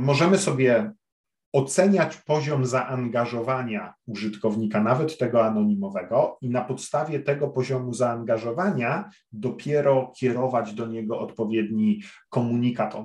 możemy 0.00 0.38
sobie 0.38 0.92
oceniać 1.52 2.16
poziom 2.16 2.66
zaangażowania 2.66 3.94
użytkownika, 4.06 4.82
nawet 4.82 5.18
tego 5.18 5.44
anonimowego, 5.44 6.38
i 6.40 6.50
na 6.50 6.64
podstawie 6.64 7.20
tego 7.20 7.48
poziomu 7.48 7.94
zaangażowania 7.94 9.10
dopiero 9.32 10.12
kierować 10.16 10.74
do 10.74 10.86
niego 10.86 11.20
odpowiedni 11.20 12.00
komunikat. 12.28 12.96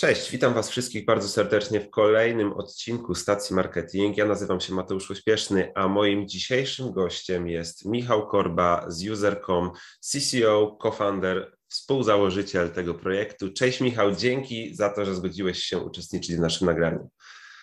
Cześć, 0.00 0.30
witam 0.30 0.54
Was 0.54 0.70
wszystkich 0.70 1.04
bardzo 1.04 1.28
serdecznie 1.28 1.80
w 1.80 1.90
kolejnym 1.90 2.52
odcinku 2.52 3.14
Stacji 3.14 3.56
Marketing. 3.56 4.16
Ja 4.16 4.26
nazywam 4.26 4.60
się 4.60 4.74
Mateusz 4.74 5.10
Uśpieszny, 5.10 5.72
a 5.74 5.88
moim 5.88 6.28
dzisiejszym 6.28 6.92
gościem 6.92 7.48
jest 7.48 7.84
Michał 7.84 8.26
Korba 8.26 8.84
z 8.88 9.08
User.com, 9.08 9.70
CCO, 10.00 10.78
co-founder, 10.82 11.56
współzałożyciel 11.68 12.70
tego 12.70 12.94
projektu. 12.94 13.52
Cześć 13.52 13.80
Michał, 13.80 14.14
dzięki 14.14 14.74
za 14.74 14.90
to, 14.90 15.04
że 15.04 15.14
zgodziłeś 15.14 15.58
się 15.58 15.78
uczestniczyć 15.78 16.36
w 16.36 16.40
naszym 16.40 16.66
nagraniu. 16.66 17.10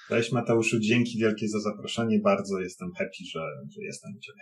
Cześć 0.09 0.31
Mateuszu, 0.31 0.79
dzięki 0.79 1.19
wielkie 1.19 1.47
za 1.47 1.59
zaproszenie. 1.59 2.19
Bardzo 2.19 2.59
jestem 2.59 2.91
happy, 2.97 3.23
że, 3.31 3.39
że 3.69 3.81
jestem 3.83 4.11
u 4.17 4.19
Ciebie. 4.19 4.41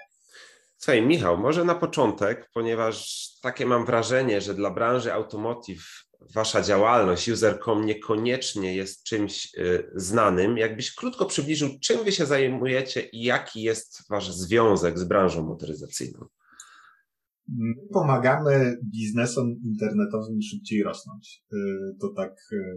Słuchaj, 0.78 1.02
Michał, 1.02 1.38
może 1.38 1.66
na 1.66 1.76
początek, 1.76 2.50
ponieważ 2.54 3.28
takie 3.42 3.66
mam 3.66 3.86
wrażenie, 3.86 4.42
że 4.42 4.54
dla 4.54 4.72
branży 4.72 5.14
automotive 5.14 6.05
wasza 6.34 6.62
działalność, 6.62 7.30
user.com 7.30 7.86
niekoniecznie 7.86 8.76
jest 8.76 9.04
czymś 9.04 9.56
y, 9.58 9.92
znanym. 9.96 10.58
Jakbyś 10.58 10.96
krótko 10.96 11.26
przybliżył, 11.26 11.70
czym 11.82 12.04
wy 12.04 12.12
się 12.12 12.26
zajmujecie 12.26 13.02
i 13.02 13.24
jaki 13.24 13.62
jest 13.62 14.10
wasz 14.10 14.32
związek 14.32 15.00
z 15.00 15.04
branżą 15.04 15.44
motoryzacyjną? 15.44 16.26
My 17.48 17.74
pomagamy 17.94 18.78
biznesom 18.84 19.56
internetowym 19.64 20.42
szybciej 20.42 20.84
rosnąć. 20.84 21.44
Y, 21.54 21.58
to 22.02 22.10
tak, 22.16 22.36
y, 22.52 22.76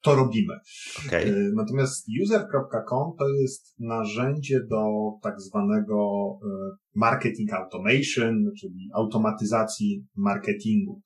to 0.00 0.14
robimy. 0.14 0.54
Okay. 1.06 1.52
Natomiast 1.54 2.06
user.com 2.22 3.12
to 3.18 3.28
jest 3.28 3.74
narzędzie 3.78 4.60
do 4.70 4.84
tak 5.22 5.40
zwanego 5.40 6.20
marketing 6.94 7.52
automation, 7.52 8.50
czyli 8.60 8.90
automatyzacji 8.94 10.06
marketingu. 10.16 11.02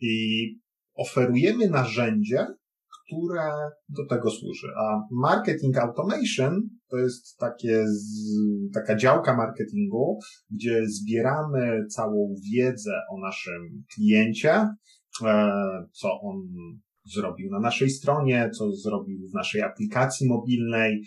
I 0.00 0.63
oferujemy 0.94 1.68
narzędzie, 1.68 2.46
które 3.06 3.50
do 3.88 4.06
tego 4.06 4.30
służy. 4.30 4.66
A 4.76 5.00
marketing 5.10 5.78
automation 5.78 6.68
to 6.90 6.96
jest 6.96 7.38
takie, 7.38 7.84
taka 8.74 8.96
działka 8.96 9.36
marketingu, 9.36 10.18
gdzie 10.50 10.86
zbieramy 10.86 11.86
całą 11.90 12.34
wiedzę 12.52 12.92
o 13.10 13.20
naszym 13.20 13.84
kliencie, 13.94 14.68
e, 15.22 15.52
co 15.92 16.20
on 16.20 16.36
zrobił 17.04 17.50
na 17.50 17.60
naszej 17.60 17.90
stronie, 17.90 18.50
co 18.58 18.72
zrobił 18.72 19.28
w 19.28 19.34
naszej 19.34 19.62
aplikacji 19.62 20.28
mobilnej, 20.28 21.02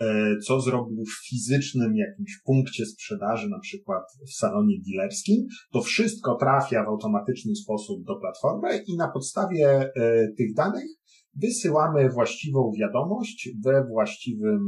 e, 0.00 0.38
co 0.46 0.60
zrobił 0.60 1.04
w 1.04 1.28
fizycznym 1.28 1.96
jakimś 1.96 2.40
punkcie 2.44 2.86
sprzedaży, 2.86 3.48
na 3.48 3.58
przykład 3.58 4.02
w 4.28 4.32
salonie 4.32 4.76
dealerskim, 4.88 5.46
to 5.72 5.80
wszystko 5.80 6.34
trafia 6.34 6.84
w 6.84 6.88
automatyczny 6.88 7.54
sposób 7.54 8.04
do 8.04 8.16
platformy 8.16 8.84
i 8.86 8.96
na 8.96 9.08
podstawie 9.08 9.90
e, 9.96 10.28
tych 10.38 10.54
danych 10.54 10.86
wysyłamy 11.34 12.10
właściwą 12.10 12.72
wiadomość 12.78 13.50
we 13.64 13.84
właściwym 13.86 14.60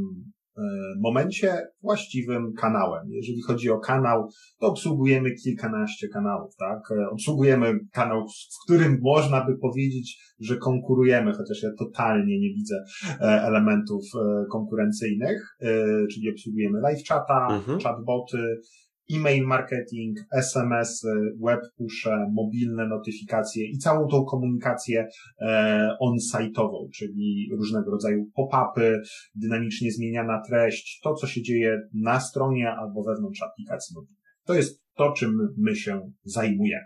momencie 1.01 1.67
właściwym 1.81 2.53
kanałem. 2.53 3.07
Jeżeli 3.09 3.41
chodzi 3.41 3.69
o 3.69 3.79
kanał, 3.79 4.29
to 4.59 4.67
obsługujemy 4.67 5.31
kilkanaście 5.31 6.07
kanałów, 6.07 6.55
tak? 6.55 6.79
E, 6.91 7.09
obsługujemy 7.09 7.79
kanał, 7.91 8.25
w 8.27 8.65
którym 8.65 8.99
można 9.01 9.45
by 9.45 9.57
powiedzieć, 9.57 10.35
że 10.39 10.57
konkurujemy, 10.57 11.33
chociaż 11.33 11.63
ja 11.63 11.69
totalnie 11.79 12.39
nie 12.39 12.53
widzę 12.53 12.75
e, 13.21 13.41
elementów 13.41 14.03
konkurencyjnych, 14.51 15.57
czyli 16.11 16.29
obsługujemy 16.29 16.79
live 16.79 17.07
chata, 17.07 17.47
mhm. 17.51 17.79
chatboty, 17.79 18.61
e-mail 19.13 19.47
marketing, 19.47 20.17
SMS, 20.31 21.05
web 21.43 21.59
pusze, 21.77 22.27
mobilne 22.33 22.87
notyfikacje 22.87 23.65
i 23.65 23.77
całą 23.77 24.07
tą 24.07 24.25
komunikację 24.25 25.07
e, 25.41 25.97
on-site'ową, 25.99 26.89
czyli 26.95 27.49
różnego 27.57 27.91
rodzaju 27.91 28.29
pop-upy, 28.35 29.01
dynamicznie 29.35 29.91
zmieniana 29.91 30.41
treść, 30.49 30.99
to 31.03 31.13
co 31.13 31.27
się 31.27 31.41
dzieje 31.41 31.81
na 31.93 32.19
stronie 32.19 32.71
albo 32.71 33.03
wewnątrz 33.03 33.41
aplikacji 33.41 33.95
mobilnej. 33.95 34.21
To 34.45 34.53
jest 34.53 34.81
to, 34.95 35.11
czym 35.11 35.53
my 35.57 35.75
się 35.75 36.11
zajmujemy. 36.23 36.85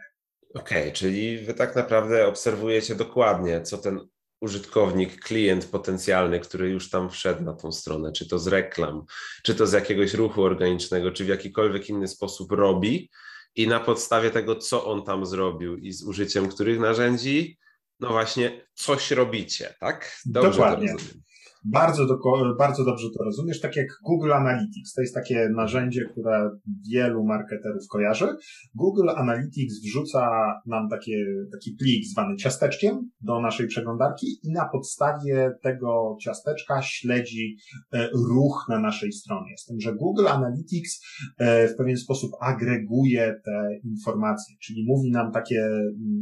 Okej, 0.53 0.81
okay, 0.81 0.91
czyli 0.91 1.37
wy 1.37 1.53
tak 1.53 1.75
naprawdę 1.75 2.27
obserwujecie 2.27 2.95
dokładnie, 2.95 3.61
co 3.61 3.77
ten 3.77 3.99
użytkownik, 4.41 5.21
klient 5.21 5.65
potencjalny, 5.65 6.39
który 6.39 6.69
już 6.69 6.89
tam 6.89 7.09
wszedł 7.09 7.43
na 7.43 7.53
tą 7.53 7.71
stronę, 7.71 8.11
czy 8.11 8.27
to 8.27 8.39
z 8.39 8.47
reklam, 8.47 9.05
czy 9.43 9.55
to 9.55 9.67
z 9.67 9.73
jakiegoś 9.73 10.13
ruchu 10.13 10.43
organicznego, 10.43 11.11
czy 11.11 11.25
w 11.25 11.27
jakikolwiek 11.27 11.89
inny 11.89 12.07
sposób 12.07 12.51
robi 12.51 13.09
i 13.55 13.67
na 13.67 13.79
podstawie 13.79 14.31
tego, 14.31 14.55
co 14.55 14.85
on 14.85 15.03
tam 15.03 15.25
zrobił 15.25 15.77
i 15.77 15.91
z 15.91 16.03
użyciem 16.03 16.49
których 16.49 16.79
narzędzi, 16.79 17.57
no 17.99 18.09
właśnie 18.09 18.65
coś 18.73 19.11
robicie, 19.11 19.75
tak? 19.79 20.17
Dobrze 20.25 20.49
Dokładnie. 20.49 20.87
to 20.87 20.93
rozumiem. 20.93 21.23
Bardzo, 21.65 22.05
do, 22.05 22.19
bardzo 22.59 22.85
dobrze 22.85 23.07
to 23.17 23.23
rozumiesz, 23.23 23.61
tak 23.61 23.75
jak 23.75 23.87
Google 24.05 24.33
Analytics. 24.33 24.93
To 24.93 25.01
jest 25.01 25.13
takie 25.13 25.49
narzędzie, 25.55 26.05
które 26.11 26.49
wielu 26.91 27.25
marketerów 27.25 27.87
kojarzy. 27.89 28.27
Google 28.75 29.09
Analytics 29.09 29.81
wrzuca 29.85 30.53
nam 30.65 30.89
takie, 30.89 31.25
taki 31.51 31.75
plik 31.79 32.05
zwany 32.05 32.35
ciasteczkiem 32.35 33.09
do 33.21 33.41
naszej 33.41 33.67
przeglądarki 33.67 34.27
i 34.43 34.51
na 34.51 34.69
podstawie 34.69 35.51
tego 35.63 36.17
ciasteczka 36.21 36.81
śledzi 36.81 37.57
e, 37.93 38.09
ruch 38.29 38.65
na 38.69 38.79
naszej 38.79 39.11
stronie. 39.11 39.57
Z 39.57 39.65
tym, 39.65 39.79
że 39.79 39.95
Google 39.95 40.27
Analytics 40.27 41.01
e, 41.37 41.67
w 41.67 41.75
pewien 41.75 41.97
sposób 41.97 42.31
agreguje 42.41 43.35
te 43.45 43.79
informacje, 43.83 44.55
czyli 44.61 44.85
mówi 44.87 45.11
nam 45.11 45.31
takie, 45.31 45.69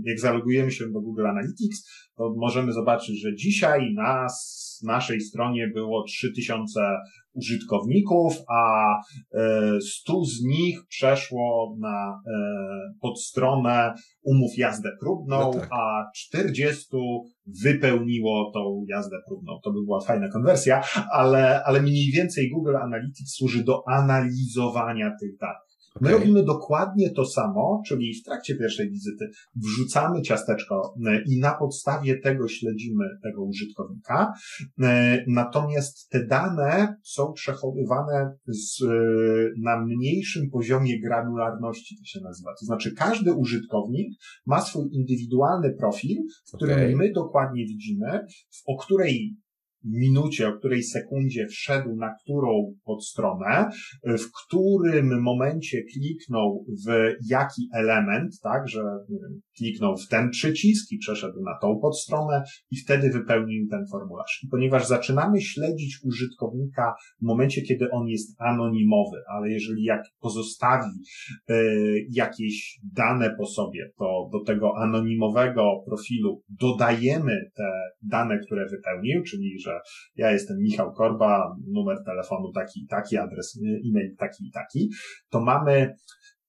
jak 0.03 0.19
zalogujemy 0.19 0.71
się 0.71 0.85
do 0.91 1.01
Google 1.01 1.25
Analytics, 1.27 2.07
to 2.15 2.33
możemy 2.37 2.73
zobaczyć, 2.73 3.21
że 3.21 3.35
dzisiaj 3.35 3.93
nas 3.93 4.66
naszej 4.83 5.21
stronie 5.21 5.67
było 5.67 6.03
3000 6.03 6.79
użytkowników, 7.33 8.33
a 8.49 8.93
100 9.81 10.13
e, 10.13 10.25
z 10.25 10.43
nich 10.43 10.79
przeszło 10.89 11.75
na 11.79 12.09
e, 12.09 12.93
podstronę 13.01 13.93
umów 14.23 14.57
jazdę 14.57 14.89
próbną, 14.99 15.39
no 15.39 15.59
tak. 15.59 15.69
a 15.71 16.05
40 16.15 16.97
wypełniło 17.63 18.51
tą 18.53 18.85
jazdę 18.89 19.17
próbną. 19.27 19.59
To 19.63 19.71
by 19.71 19.83
była 19.85 20.01
fajna 20.01 20.29
konwersja, 20.29 20.83
ale, 21.11 21.63
ale 21.63 21.81
mniej 21.81 22.11
więcej 22.11 22.49
Google 22.49 22.75
Analytics 22.75 23.33
służy 23.33 23.63
do 23.63 23.83
analizowania 23.87 25.11
tych 25.21 25.37
danych. 25.37 25.66
My 26.01 26.07
okay. 26.07 26.19
robimy 26.19 26.43
dokładnie 26.43 27.09
to 27.09 27.25
samo, 27.25 27.81
czyli 27.87 28.13
w 28.13 28.23
trakcie 28.23 28.55
pierwszej 28.55 28.91
wizyty 28.91 29.29
wrzucamy 29.55 30.21
ciasteczko 30.21 30.93
e, 31.07 31.23
i 31.27 31.39
na 31.39 31.53
podstawie 31.53 32.19
tego 32.19 32.47
śledzimy 32.47 33.05
tego 33.23 33.43
użytkownika. 33.43 34.33
E, 34.81 35.23
natomiast 35.27 36.09
te 36.09 36.25
dane 36.25 36.97
są 37.03 37.33
przechowywane 37.33 38.37
z, 38.47 38.81
e, 38.81 38.87
na 39.63 39.85
mniejszym 39.85 40.49
poziomie 40.49 41.01
granularności, 41.01 41.97
to 41.97 42.05
się 42.05 42.19
nazywa. 42.23 42.51
To 42.59 42.65
znaczy 42.65 42.95
każdy 42.95 43.33
użytkownik 43.33 44.07
ma 44.45 44.61
swój 44.61 44.89
indywidualny 44.91 45.73
profil, 45.79 46.17
w 46.47 46.55
którym 46.55 46.75
okay. 46.75 46.95
my 46.95 47.11
dokładnie 47.11 47.65
widzimy, 47.65 48.25
o 48.67 48.77
której 48.77 49.37
minucie, 49.87 50.47
o 50.47 50.53
której 50.53 50.83
sekundzie 50.83 51.47
wszedł 51.47 51.95
na 51.95 52.13
którą 52.23 52.73
podstronę, 52.85 53.69
w 54.03 54.31
którym 54.31 55.21
momencie 55.21 55.83
kliknął 55.93 56.65
w 56.87 57.15
jaki 57.29 57.69
element, 57.73 58.39
tak, 58.43 58.67
że 58.67 58.79
nie 59.09 59.19
wiem, 59.19 59.41
kliknął 59.57 59.97
w 59.97 60.07
ten 60.07 60.29
przycisk 60.29 60.91
i 60.91 60.97
przeszedł 60.97 61.43
na 61.43 61.57
tą 61.61 61.79
podstronę 61.79 62.43
i 62.71 62.77
wtedy 62.77 63.09
wypełnił 63.09 63.67
ten 63.69 63.85
formularz. 63.91 64.39
I 64.43 64.47
ponieważ 64.47 64.87
zaczynamy 64.87 65.41
śledzić 65.41 65.99
użytkownika 66.03 66.93
w 67.21 67.25
momencie, 67.25 67.61
kiedy 67.61 67.91
on 67.91 68.07
jest 68.07 68.41
anonimowy, 68.41 69.17
ale 69.27 69.49
jeżeli 69.49 69.83
jak 69.83 70.01
pozostawi 70.19 70.89
y, 71.49 72.07
jakieś 72.11 72.79
dane 72.93 73.35
po 73.37 73.45
sobie, 73.45 73.91
to 73.97 74.29
do 74.31 74.43
tego 74.43 74.71
anonimowego 74.77 75.83
profilu 75.85 76.41
dodajemy 76.49 77.51
te 77.55 77.71
dane, 78.01 78.39
które 78.45 78.65
wypełnił, 78.65 79.23
czyli 79.23 79.59
że 79.59 79.76
ja 80.15 80.31
jestem 80.31 80.57
Michał 80.57 80.93
Korba, 80.93 81.55
numer 81.73 81.97
telefonu 82.05 82.51
taki 82.51 82.79
i 82.83 82.87
taki, 82.87 83.17
adres 83.17 83.59
e-mail 83.89 84.15
taki 84.17 84.47
i 84.47 84.51
taki, 84.51 84.89
to 85.29 85.41
mamy 85.41 85.95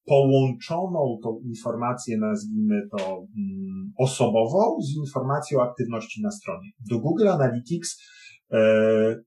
połączoną 0.04 1.18
tą 1.22 1.40
informację, 1.44 2.18
nazwijmy 2.18 2.88
to 2.98 3.26
mm, 3.36 3.92
osobową, 3.98 4.80
z 4.80 4.96
informacją 4.96 5.58
o 5.58 5.62
aktywności 5.62 6.22
na 6.22 6.30
stronie. 6.30 6.70
Do 6.90 6.98
Google 6.98 7.28
Analytics 7.28 7.98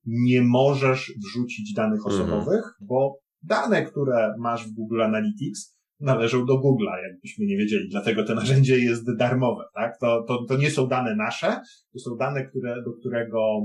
nie 0.06 0.42
możesz 0.42 1.14
wrzucić 1.24 1.74
danych 1.74 2.00
mhm. 2.06 2.16
osobowych, 2.16 2.64
bo 2.82 3.18
dane, 3.44 3.86
które 3.86 4.34
masz 4.40 4.68
w 4.68 4.74
Google 4.74 5.02
Analytics, 5.02 5.81
należą 6.02 6.46
do 6.46 6.54
Google'a, 6.54 7.04
jakbyśmy 7.12 7.46
nie 7.46 7.58
wiedzieli. 7.58 7.90
Dlatego 7.90 8.24
to 8.24 8.36
narzędzie 8.36 8.80
jest 8.80 9.18
darmowe, 9.18 9.64
tak? 9.76 9.98
To, 10.00 10.24
to, 10.28 10.46
to 10.46 10.58
nie 10.58 10.70
są 10.70 10.88
dane 10.88 11.16
nasze, 11.16 11.48
to 11.94 12.00
są 12.00 12.16
dane, 12.20 12.46
które, 12.46 12.76
do, 12.86 12.92
którego, 13.00 13.60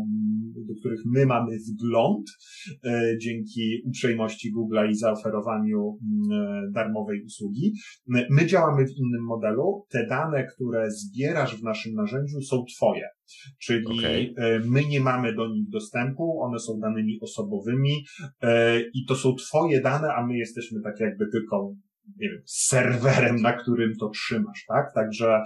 do 0.69 0.75
których 0.81 1.01
my 1.07 1.27
mamy 1.27 1.57
wgląd 1.73 2.31
e, 2.85 3.19
dzięki 3.19 3.83
uprzejmości 3.87 4.53
Google'a 4.55 4.91
i 4.91 4.95
zaoferowaniu 4.95 5.99
e, 6.33 6.63
darmowej 6.73 7.25
usługi. 7.25 7.73
My 8.31 8.47
działamy 8.47 8.87
w 8.87 8.99
innym 8.99 9.25
modelu. 9.25 9.85
Te 9.89 10.07
dane, 10.07 10.47
które 10.47 10.91
zbierasz 10.91 11.61
w 11.61 11.63
naszym 11.63 11.95
narzędziu 11.95 12.41
są 12.41 12.65
twoje. 12.77 13.09
Czyli 13.63 13.87
okay. 13.87 14.35
E, 14.37 14.61
my 14.61 14.85
nie 14.85 15.01
mamy 15.01 15.35
do 15.35 15.49
nich 15.49 15.69
dostępu, 15.69 16.41
one 16.43 16.59
są 16.59 16.79
danymi 16.81 17.19
osobowymi 17.21 18.05
e, 18.43 18.81
i 18.81 19.05
to 19.09 19.15
są 19.15 19.35
twoje 19.35 19.81
dane, 19.81 20.09
a 20.15 20.27
my 20.27 20.37
jesteśmy 20.37 20.81
tak 20.83 21.01
jakby 21.01 21.25
tylko 21.33 21.75
nie 22.17 22.31
wiem, 22.31 22.43
serwerem, 22.47 23.37
na 23.37 23.53
którym 23.53 23.97
to 23.97 24.09
trzymasz, 24.09 24.65
tak? 24.69 24.95
Także 24.95 25.43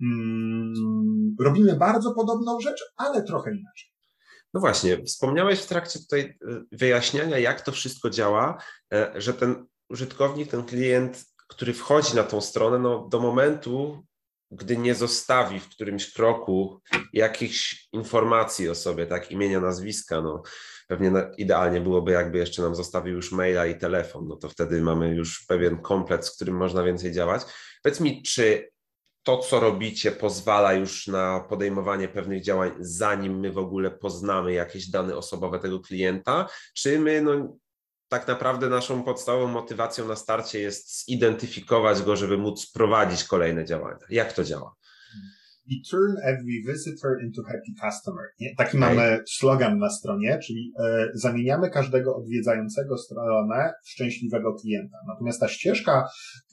mm, 0.00 1.36
robimy 1.40 1.76
bardzo 1.76 2.14
podobną 2.14 2.60
rzecz, 2.60 2.84
ale 2.96 3.22
trochę 3.22 3.50
inaczej. 3.50 3.94
No 4.54 4.60
właśnie, 4.60 5.04
wspomniałeś 5.04 5.60
w 5.60 5.66
trakcie 5.66 5.98
tutaj 5.98 6.20
e, 6.20 6.36
wyjaśniania, 6.72 7.38
jak 7.38 7.60
to 7.60 7.72
wszystko 7.72 8.10
działa, 8.10 8.62
e, 8.92 9.12
że 9.14 9.34
ten 9.34 9.66
użytkownik, 9.88 10.50
ten 10.50 10.64
klient, 10.64 11.24
który 11.48 11.72
wchodzi 11.72 12.16
na 12.16 12.22
tą 12.22 12.40
stronę, 12.40 12.78
no 12.78 13.08
do 13.08 13.20
momentu, 13.20 14.04
gdy 14.50 14.76
nie 14.76 14.94
zostawi 14.94 15.60
w 15.60 15.68
którymś 15.68 16.12
kroku 16.12 16.80
jakichś 17.12 17.88
informacji 17.92 18.68
o 18.68 18.74
sobie, 18.74 19.06
tak, 19.06 19.30
imienia, 19.30 19.60
nazwiska, 19.60 20.20
no, 20.20 20.42
pewnie 20.88 21.12
idealnie 21.38 21.80
byłoby, 21.80 22.12
jakby 22.12 22.38
jeszcze 22.38 22.62
nam 22.62 22.74
zostawił 22.74 23.14
już 23.14 23.32
maila 23.32 23.66
i 23.66 23.78
telefon, 23.78 24.28
no 24.28 24.36
to 24.36 24.48
wtedy 24.48 24.80
mamy 24.80 25.14
już 25.14 25.44
pewien 25.46 25.78
komplet, 25.78 26.26
z 26.26 26.36
którym 26.36 26.56
można 26.56 26.82
więcej 26.82 27.12
działać. 27.12 27.42
Powiedz 27.82 28.00
mi, 28.00 28.22
czy 28.22 28.68
to, 29.22 29.38
co 29.38 29.60
robicie, 29.60 30.12
pozwala 30.12 30.72
już 30.72 31.06
na 31.06 31.40
podejmowanie 31.48 32.08
pewnych 32.08 32.42
działań, 32.42 32.70
zanim 32.80 33.40
my 33.40 33.52
w 33.52 33.58
ogóle 33.58 33.90
poznamy 33.90 34.52
jakieś 34.52 34.86
dane 34.86 35.16
osobowe 35.16 35.58
tego 35.58 35.80
klienta, 35.80 36.48
czy 36.74 36.98
my 36.98 37.22
no, 37.22 37.56
tak 38.08 38.28
naprawdę 38.28 38.68
naszą 38.68 39.02
podstawową 39.02 39.46
motywacją 39.46 40.08
na 40.08 40.16
starcie 40.16 40.60
jest 40.60 41.06
zidentyfikować 41.06 42.02
go, 42.02 42.16
żeby 42.16 42.38
móc 42.38 42.72
prowadzić 42.72 43.24
kolejne 43.24 43.64
działania? 43.64 44.06
Jak 44.10 44.32
to 44.32 44.44
działa? 44.44 44.74
We 45.70 45.76
turn 45.90 46.16
every 46.22 46.62
visitor 46.66 47.20
into 47.22 47.42
happy 47.42 47.74
customer. 47.80 48.24
Nie? 48.40 48.54
Taki 48.56 48.78
okay. 48.78 48.80
mamy 48.80 49.22
slogan 49.28 49.78
na 49.78 49.90
stronie, 49.90 50.38
czyli 50.46 50.72
e, 50.78 51.08
zamieniamy 51.14 51.70
każdego 51.70 52.16
odwiedzającego 52.16 52.98
stronę 52.98 53.72
w 53.84 53.88
szczęśliwego 53.88 54.54
klienta. 54.54 54.98
Natomiast 55.08 55.40
ta 55.40 55.48
ścieżka 55.48 56.08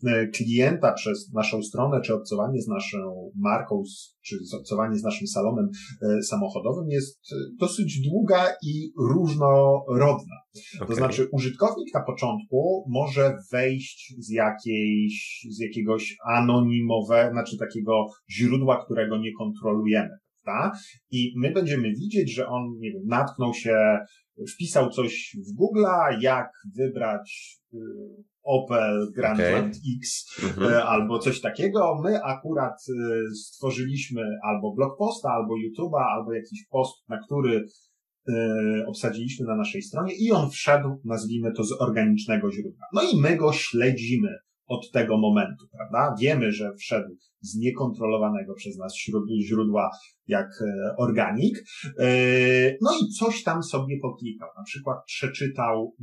e, 0.08 0.28
klienta 0.28 0.94
przez 0.94 1.32
naszą 1.34 1.64
stronę, 1.64 2.02
czy 2.02 2.14
obcowanie 2.14 2.62
z 2.62 2.68
naszą 2.68 3.32
marką, 3.36 3.84
czy 4.24 4.38
obcowanie 4.60 4.98
z 4.98 5.04
naszym 5.04 5.28
salonem 5.28 5.70
e, 6.02 6.22
samochodowym 6.24 6.90
jest 6.90 7.20
e, 7.32 7.36
dosyć 7.60 8.02
długa 8.10 8.48
i 8.64 8.92
różnorodna. 8.98 10.36
Okay. 10.76 10.88
To 10.88 10.96
znaczy 10.96 11.28
użytkownik 11.32 11.94
na 11.94 12.04
początku 12.04 12.86
może 12.90 13.38
wejść 13.52 14.16
z 14.20 14.30
jakiejś, 14.30 15.46
z 15.50 15.60
jakiegoś 15.60 16.16
anonimowego, 16.26 17.32
znaczy 17.32 17.58
takiego 17.58 18.06
źródła, 18.32 18.86
którego 18.86 19.18
nie 19.18 19.32
kontrolujemy. 19.38 20.18
Prawda? 20.44 20.78
I 21.12 21.34
my 21.38 21.52
będziemy 21.52 21.94
widzieć, 21.94 22.36
że 22.36 22.48
on, 22.48 22.78
nie 22.80 22.92
wiem, 22.92 23.02
natknął 23.06 23.54
się, 23.54 23.98
wpisał 24.54 24.90
coś 24.90 25.38
w 25.48 25.62
Google'a, 25.62 26.22
jak 26.22 26.52
wybrać 26.78 27.60
y, 27.74 27.78
Opel 28.44 29.08
Grandland 29.16 29.76
okay. 29.76 29.98
X 29.98 30.26
mhm. 30.44 30.74
E, 30.74 30.84
albo 30.84 31.20
coś 31.20 31.42
takiego. 31.42 32.02
My 32.04 32.24
akurat 32.24 32.78
y, 32.90 33.36
stworzyliśmy 33.36 34.22
albo 34.44 34.74
blog 34.76 34.98
posta, 34.98 35.30
albo 35.30 35.54
YouTube'a, 35.54 36.04
albo 36.16 36.34
jakiś 36.34 36.68
post, 36.70 37.10
na 37.10 37.18
który 37.26 37.66
Y, 38.30 38.88
obsadziliśmy 38.88 39.46
na 39.46 39.56
naszej 39.56 39.82
stronie 39.82 40.14
i 40.16 40.32
on 40.32 40.50
wszedł, 40.50 41.02
nazwijmy 41.06 41.54
to, 41.54 41.64
z 41.64 41.82
organicznego 41.82 42.52
źródła. 42.52 42.86
No 42.94 43.02
i 43.02 43.22
my 43.22 43.38
go 43.38 43.54
śledzimy 43.54 44.30
od 44.72 44.92
tego 44.92 45.18
momentu, 45.18 45.66
prawda? 45.72 46.16
Wiemy, 46.22 46.52
że 46.52 46.74
wszedł 46.80 47.16
z 47.42 47.56
niekontrolowanego 47.56 48.54
przez 48.54 48.78
nas 48.78 48.96
źródła 49.44 49.90
jak 50.28 50.48
e, 50.62 50.96
organik, 50.98 51.58
y, 52.00 52.78
no 52.82 52.92
i 53.02 53.10
coś 53.10 53.44
tam 53.44 53.64
sobie 53.64 54.00
poklikał, 54.02 54.50
na 54.58 54.64
przykład 54.64 54.98
przeczytał 55.06 55.96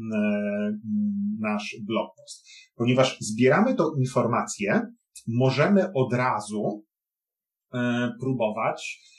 nasz 1.41 1.77
blog 1.87 2.11
post. 2.17 2.49
Ponieważ 2.75 3.19
zbieramy 3.21 3.75
tą 3.75 3.85
informację, 3.99 4.83
możemy 5.29 5.93
od 5.95 6.13
razu 6.13 6.85
e, 7.75 8.13
próbować 8.21 8.99
E, 8.99 9.18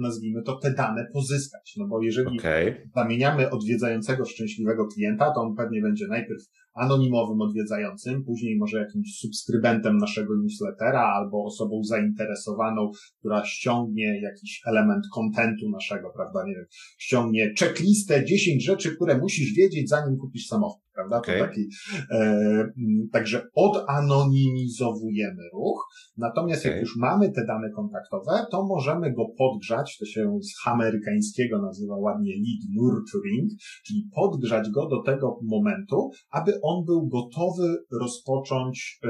nazwijmy 0.00 0.42
to, 0.42 0.56
te 0.56 0.74
dane 0.74 1.06
pozyskać. 1.12 1.74
No 1.76 1.86
bo 1.86 2.02
jeżeli 2.02 2.38
okay. 2.38 2.90
zamieniamy 2.94 3.50
odwiedzającego 3.50 4.24
szczęśliwego 4.24 4.86
klienta, 4.86 5.32
to 5.34 5.40
on 5.40 5.56
pewnie 5.56 5.82
będzie 5.82 6.06
najpierw 6.06 6.42
anonimowym 6.74 7.40
odwiedzającym, 7.40 8.24
później 8.24 8.58
może 8.58 8.78
jakimś 8.78 9.18
subskrybentem 9.18 9.96
naszego 9.96 10.36
newslettera 10.36 11.00
albo 11.00 11.44
osobą 11.44 11.84
zainteresowaną, 11.84 12.90
która 13.18 13.44
ściągnie 13.44 14.20
jakiś 14.20 14.60
element 14.66 15.04
kontentu 15.14 15.70
naszego, 15.70 16.10
prawda, 16.16 16.44
nie 16.46 16.54
wiem, 16.54 16.66
ściągnie 16.98 17.54
checklistę 17.58 18.24
10 18.24 18.64
rzeczy, 18.64 18.96
które 18.96 19.18
musisz 19.18 19.54
wiedzieć 19.54 19.88
zanim 19.88 20.16
kupisz 20.16 20.46
samochód, 20.46 20.83
prawda, 20.94 21.18
okay. 21.18 21.38
to 21.38 21.46
taki, 21.46 21.68
e, 22.10 22.68
także 23.12 23.46
odanonimizowujemy 23.54 25.42
ruch, 25.52 25.88
natomiast 26.16 26.62
okay. 26.62 26.72
jak 26.72 26.80
już 26.80 26.96
mamy 26.96 27.32
te 27.32 27.46
dane 27.46 27.70
kontaktowe, 27.70 28.46
to 28.50 28.66
możemy 28.66 29.12
go 29.12 29.24
podgrzać, 29.38 29.98
to 29.98 30.06
się 30.06 30.38
z 30.42 30.68
amerykańskiego 30.68 31.62
nazywa 31.62 31.96
ładnie 31.96 32.32
lead 32.32 32.62
nurturing, 32.74 33.50
czyli 33.86 34.08
podgrzać 34.14 34.70
go 34.70 34.88
do 34.88 35.02
tego 35.02 35.38
momentu, 35.42 36.10
aby 36.30 36.52
on 36.62 36.84
był 36.84 37.08
gotowy 37.08 37.76
rozpocząć 38.00 39.00
e, 39.04 39.08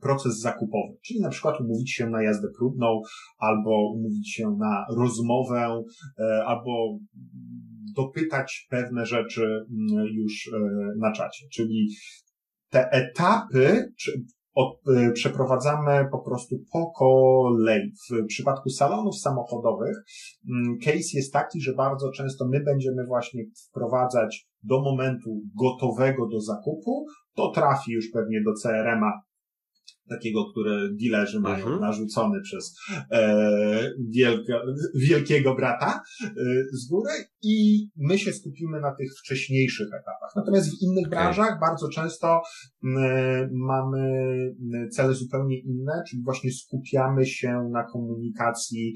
proces 0.00 0.40
zakupowy, 0.40 0.96
czyli 1.02 1.20
na 1.20 1.28
przykład 1.28 1.60
umówić 1.60 1.92
się 1.92 2.10
na 2.10 2.22
jazdę 2.22 2.48
próbną, 2.58 3.00
albo 3.38 3.92
umówić 3.92 4.34
się 4.34 4.56
na 4.58 4.84
rozmowę, 4.96 5.82
e, 6.18 6.44
albo 6.44 6.98
dopytać 7.96 8.66
pewne 8.70 9.06
rzeczy 9.06 9.42
mm, 9.42 10.06
już 10.06 10.50
e, 10.52 10.58
na 10.98 11.12
czacie. 11.12 11.46
Czyli 11.52 11.88
te 12.70 12.90
etapy, 12.90 13.92
od, 14.54 14.80
y, 14.88 15.12
przeprowadzamy 15.12 16.08
po 16.10 16.18
prostu 16.18 16.56
po 16.72 16.90
kolei. 16.90 17.92
W 18.10 18.26
przypadku 18.26 18.70
salonów 18.70 19.18
samochodowych 19.18 19.96
mm, 20.50 20.78
case 20.78 21.10
jest 21.14 21.32
taki, 21.32 21.60
że 21.60 21.74
bardzo 21.74 22.10
często 22.10 22.48
my 22.48 22.60
będziemy 22.60 23.06
właśnie 23.06 23.44
wprowadzać 23.68 24.46
do 24.62 24.80
momentu 24.80 25.40
gotowego 25.60 26.28
do 26.28 26.40
zakupu, 26.40 27.06
to 27.34 27.50
trafi 27.50 27.92
już 27.92 28.10
pewnie 28.10 28.42
do 28.42 28.52
CRM-a 28.62 29.12
takiego, 30.08 30.50
które 30.50 30.88
dealerzy 31.02 31.40
mają 31.40 31.64
mhm. 31.64 31.80
narzucony 31.80 32.40
przez 32.42 32.76
e, 33.10 33.90
wielka, 34.10 34.60
wielkiego 34.94 35.54
brata 35.54 36.02
e, 36.24 36.30
z 36.72 36.88
góry 36.88 37.12
i 37.42 37.88
my 37.96 38.18
się 38.18 38.32
skupimy 38.32 38.80
na 38.80 38.94
tych 38.94 39.10
wcześniejszych 39.18 39.86
etapach. 39.86 40.32
Natomiast 40.36 40.68
w 40.68 40.82
innych 40.82 41.06
okay. 41.06 41.18
branżach 41.18 41.60
bardzo 41.60 41.88
często 41.88 42.42
mamy 43.52 44.02
cele 44.92 45.14
zupełnie 45.14 45.60
inne, 45.60 46.02
czyli 46.08 46.22
właśnie 46.22 46.52
skupiamy 46.52 47.26
się 47.26 47.68
na 47.72 47.84
komunikacji 47.84 48.94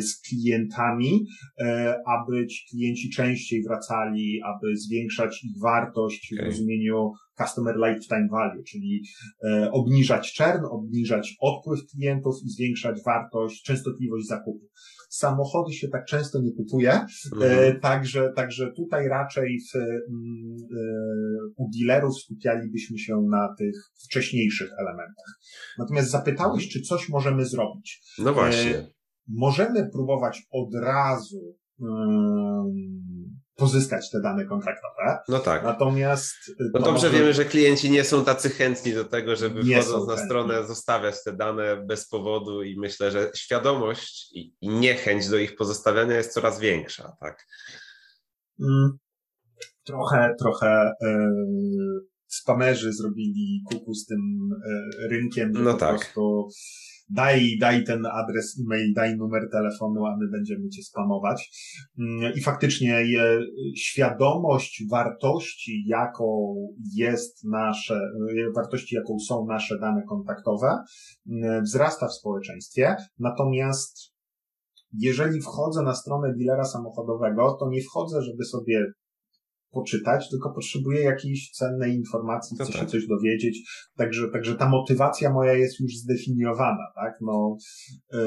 z 0.00 0.20
klientami, 0.28 1.26
e, 1.60 1.96
aby 2.06 2.46
ci 2.46 2.64
klienci 2.70 3.10
częściej 3.10 3.62
wracali, 3.62 4.40
aby 4.44 4.76
zwiększać 4.76 5.44
ich 5.44 5.60
wartość 5.62 6.32
okay. 6.32 6.44
w 6.44 6.50
rozumieniu 6.50 7.12
Customer 7.38 7.76
Lifetime 7.76 8.28
Value, 8.30 8.62
czyli 8.62 9.02
e, 9.44 9.70
obniżać 9.72 10.32
czern, 10.32 10.64
obniżać 10.64 11.36
odpływ 11.40 11.80
klientów 11.90 12.34
i 12.44 12.48
zwiększać 12.48 12.96
wartość, 13.06 13.62
częstotliwość 13.62 14.26
zakupu. 14.26 14.66
Samochody 15.14 15.72
się 15.72 15.88
tak 15.88 16.04
często 16.04 16.40
nie 16.42 16.52
kupuje, 16.52 16.92
e, 16.92 17.06
mhm. 17.32 17.80
także, 17.80 18.32
także 18.36 18.72
tutaj 18.76 19.08
raczej 19.08 19.58
w, 19.60 19.76
mm, 19.76 20.56
e, 20.72 20.86
u 21.56 21.70
dealerów 21.78 22.18
skupialibyśmy 22.18 22.98
się 22.98 23.26
na 23.30 23.54
tych 23.58 23.74
wcześniejszych 24.04 24.70
elementach. 24.78 25.38
Natomiast 25.78 26.10
zapytałeś, 26.10 26.68
czy 26.68 26.80
coś 26.80 27.08
możemy 27.08 27.46
zrobić. 27.46 28.02
No 28.18 28.34
właśnie. 28.34 28.86
Możemy 29.28 29.90
próbować 29.92 30.42
od 30.50 30.74
razu 30.74 31.56
pozyskać 33.56 34.10
te 34.10 34.20
dane 34.20 34.44
kontraktowe. 34.44 35.18
No 35.28 35.38
tak. 35.38 35.64
Natomiast. 35.64 36.36
No 36.74 36.80
dobrze 36.80 37.06
może... 37.06 37.10
wiemy, 37.10 37.32
że 37.32 37.44
klienci 37.44 37.90
nie 37.90 38.04
są 38.04 38.24
tacy 38.24 38.50
chętni 38.50 38.92
do 38.92 39.04
tego, 39.04 39.36
żeby 39.36 39.64
nie 39.64 39.82
wchodząc 39.82 40.08
na 40.08 40.14
chętni. 40.14 40.28
stronę 40.28 40.66
zostawiać 40.66 41.24
te 41.24 41.32
dane 41.32 41.76
bez 41.86 42.08
powodu 42.08 42.62
i 42.62 42.78
myślę, 42.78 43.10
że 43.10 43.30
świadomość 43.34 44.32
i 44.32 44.56
niechęć 44.62 45.28
do 45.28 45.36
ich 45.36 45.56
pozostawiania 45.56 46.16
jest 46.16 46.32
coraz 46.32 46.60
większa, 46.60 47.16
tak? 47.20 47.46
Mm, 48.60 48.98
trochę, 49.84 50.34
trochę. 50.38 50.92
Yy 51.00 52.14
spamerzy 52.34 52.92
zrobili 52.92 53.62
kuku 53.70 53.94
z 53.94 54.06
tym 54.06 54.50
e, 54.66 55.08
rynkiem, 55.08 55.52
no 55.52 55.72
po 55.72 55.78
tak. 55.78 55.98
prostu 55.98 56.48
daj, 57.08 57.56
daj 57.60 57.84
ten 57.84 58.06
adres 58.06 58.56
e-mail, 58.60 58.92
daj 58.94 59.16
numer 59.16 59.48
telefonu, 59.52 60.06
a 60.06 60.16
my 60.16 60.28
będziemy 60.30 60.68
cię 60.68 60.82
spamować. 60.82 61.50
Mm, 61.98 62.32
I 62.34 62.40
faktycznie 62.40 63.04
świadomość 63.76 64.84
wartości, 64.90 65.84
jaką 65.86 66.54
jest 66.94 67.44
nasze, 67.44 67.94
e, 67.94 68.52
wartości, 68.56 68.94
jaką 68.94 69.18
są 69.18 69.46
nasze 69.46 69.78
dane 69.78 70.02
kontaktowe, 70.08 70.78
mm, 71.30 71.64
wzrasta 71.64 72.08
w 72.08 72.14
społeczeństwie. 72.14 72.96
Natomiast 73.18 74.14
jeżeli 74.98 75.40
wchodzę 75.40 75.82
na 75.82 75.94
stronę 75.94 76.34
dealera 76.38 76.64
samochodowego, 76.64 77.56
to 77.60 77.68
nie 77.68 77.82
wchodzę, 77.82 78.22
żeby 78.22 78.44
sobie 78.44 78.86
poczytać, 79.74 80.30
tylko 80.30 80.50
potrzebuję 80.50 81.02
jakiejś 81.02 81.50
cennej 81.50 81.94
informacji, 81.94 82.56
chcę 82.56 82.72
tak. 82.72 82.82
się 82.82 82.86
coś 82.86 83.06
dowiedzieć. 83.06 83.58
Także, 83.96 84.28
także 84.28 84.54
ta 84.54 84.68
motywacja 84.68 85.30
moja 85.30 85.52
jest 85.52 85.80
już 85.80 85.96
zdefiniowana, 85.96 86.92
tak? 86.94 87.14
No, 87.20 87.56
yy... 88.12 88.18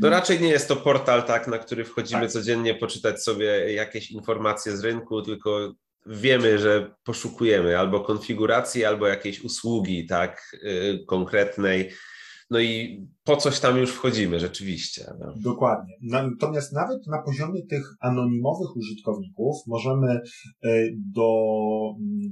no 0.00 0.10
raczej 0.10 0.40
nie 0.40 0.48
jest 0.48 0.68
to 0.68 0.76
portal, 0.76 1.22
tak, 1.22 1.48
na 1.48 1.58
który 1.58 1.84
wchodzimy 1.84 2.20
tak. 2.20 2.30
codziennie 2.30 2.74
poczytać 2.74 3.22
sobie 3.22 3.72
jakieś 3.72 4.10
informacje 4.10 4.76
z 4.76 4.84
rynku, 4.84 5.22
tylko 5.22 5.72
wiemy, 6.06 6.58
że 6.58 6.94
poszukujemy 7.04 7.78
albo 7.78 8.00
konfiguracji, 8.00 8.84
albo 8.84 9.06
jakiejś 9.06 9.44
usługi, 9.44 10.06
tak, 10.06 10.56
yy, 10.62 11.04
konkretnej 11.06 11.90
no 12.50 12.60
i 12.60 13.06
po 13.26 13.36
coś 13.36 13.60
tam 13.60 13.78
już 13.78 13.90
wchodzimy 13.90 14.40
rzeczywiście. 14.40 15.04
No. 15.20 15.34
Dokładnie. 15.36 15.94
Natomiast 16.02 16.72
nawet 16.72 17.06
na 17.06 17.22
poziomie 17.22 17.66
tych 17.66 17.94
anonimowych 18.00 18.76
użytkowników 18.76 19.56
możemy 19.66 20.20
e, 20.64 20.86
do, 21.14 21.28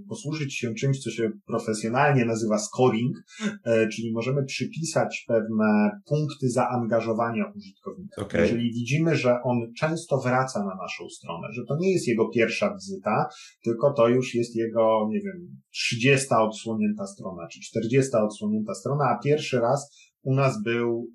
posłużyć 0.09 0.55
się 0.59 0.75
czymś, 0.75 1.03
co 1.03 1.11
się 1.11 1.31
profesjonalnie 1.47 2.25
nazywa 2.25 2.59
scoring, 2.59 3.17
e, 3.65 3.89
czyli 3.89 4.13
możemy 4.13 4.45
przypisać 4.45 5.25
pewne 5.29 5.91
punkty 6.07 6.51
zaangażowania 6.51 7.45
użytkownika. 7.57 8.23
Okay. 8.23 8.41
Jeżeli 8.41 8.73
widzimy, 8.73 9.17
że 9.17 9.43
on 9.43 9.59
często 9.79 10.21
wraca 10.21 10.65
na 10.65 10.75
naszą 10.83 11.09
stronę, 11.09 11.49
że 11.53 11.63
to 11.69 11.77
nie 11.81 11.93
jest 11.93 12.09
jego 12.09 12.29
pierwsza 12.29 12.75
wizyta, 12.75 13.27
tylko 13.65 13.93
to 13.93 14.09
już 14.09 14.35
jest 14.35 14.57
jego, 14.57 15.09
nie 15.11 15.21
wiem, 15.21 15.61
30 15.71 16.29
odsłonięta 16.35 17.07
strona, 17.07 17.49
czy 17.53 17.61
40 17.61 18.17
odsłonięta 18.17 18.75
strona, 18.75 19.05
a 19.05 19.19
pierwszy 19.25 19.61
raz 19.61 20.14
u 20.25 20.35
nas 20.35 20.63
był 20.63 21.11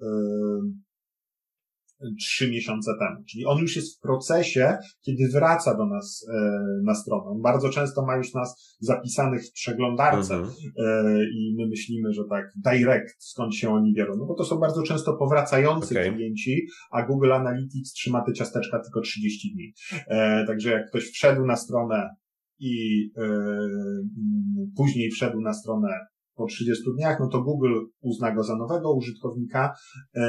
trzy 2.20 2.52
miesiące 2.52 2.92
temu. 3.00 3.24
Czyli 3.30 3.46
on 3.46 3.60
już 3.60 3.76
jest 3.76 3.98
w 3.98 4.02
procesie, 4.02 4.78
kiedy 5.02 5.30
wraca 5.34 5.78
do 5.78 5.86
nas 5.86 6.26
e, 6.34 6.52
na 6.84 6.96
stronę. 6.96 7.24
On 7.26 7.42
bardzo 7.42 7.70
często 7.70 8.06
ma 8.06 8.16
już 8.16 8.34
nas 8.34 8.78
zapisanych 8.80 9.46
w 9.46 9.52
przeglądarce 9.52 10.36
mhm. 10.36 10.54
e, 10.78 11.24
i 11.24 11.56
my 11.58 11.68
myślimy, 11.68 12.14
że 12.14 12.22
tak 12.30 12.54
direct, 12.56 13.16
skąd 13.20 13.56
się 13.56 13.70
oni 13.70 13.94
biorą. 13.94 14.16
No 14.18 14.26
bo 14.26 14.36
to 14.36 14.46
są 14.46 14.58
bardzo 14.58 14.84
często 14.84 15.14
powracający 15.14 16.00
okay. 16.00 16.12
klienci, 16.12 16.68
a 16.92 17.06
Google 17.06 17.32
Analytics 17.32 17.94
trzyma 17.94 18.24
te 18.26 18.34
ciasteczka 18.34 18.80
tylko 18.80 19.02
30 19.02 19.54
dni. 19.54 19.74
E, 20.08 20.46
także 20.48 20.72
jak 20.72 20.88
ktoś 20.90 21.04
wszedł 21.04 21.46
na 21.46 21.56
stronę 21.56 22.10
i 22.62 23.06
później 24.78 25.12
wszedł 25.12 25.42
na 25.42 25.54
stronę 25.54 25.88
po 26.40 26.46
30 26.46 26.84
dniach, 26.98 27.20
no 27.20 27.28
to 27.28 27.42
Google 27.42 27.76
uzna 28.02 28.36
go 28.36 28.44
za 28.44 28.56
nowego 28.58 28.94
użytkownika, 28.94 29.74
e, 30.16 30.22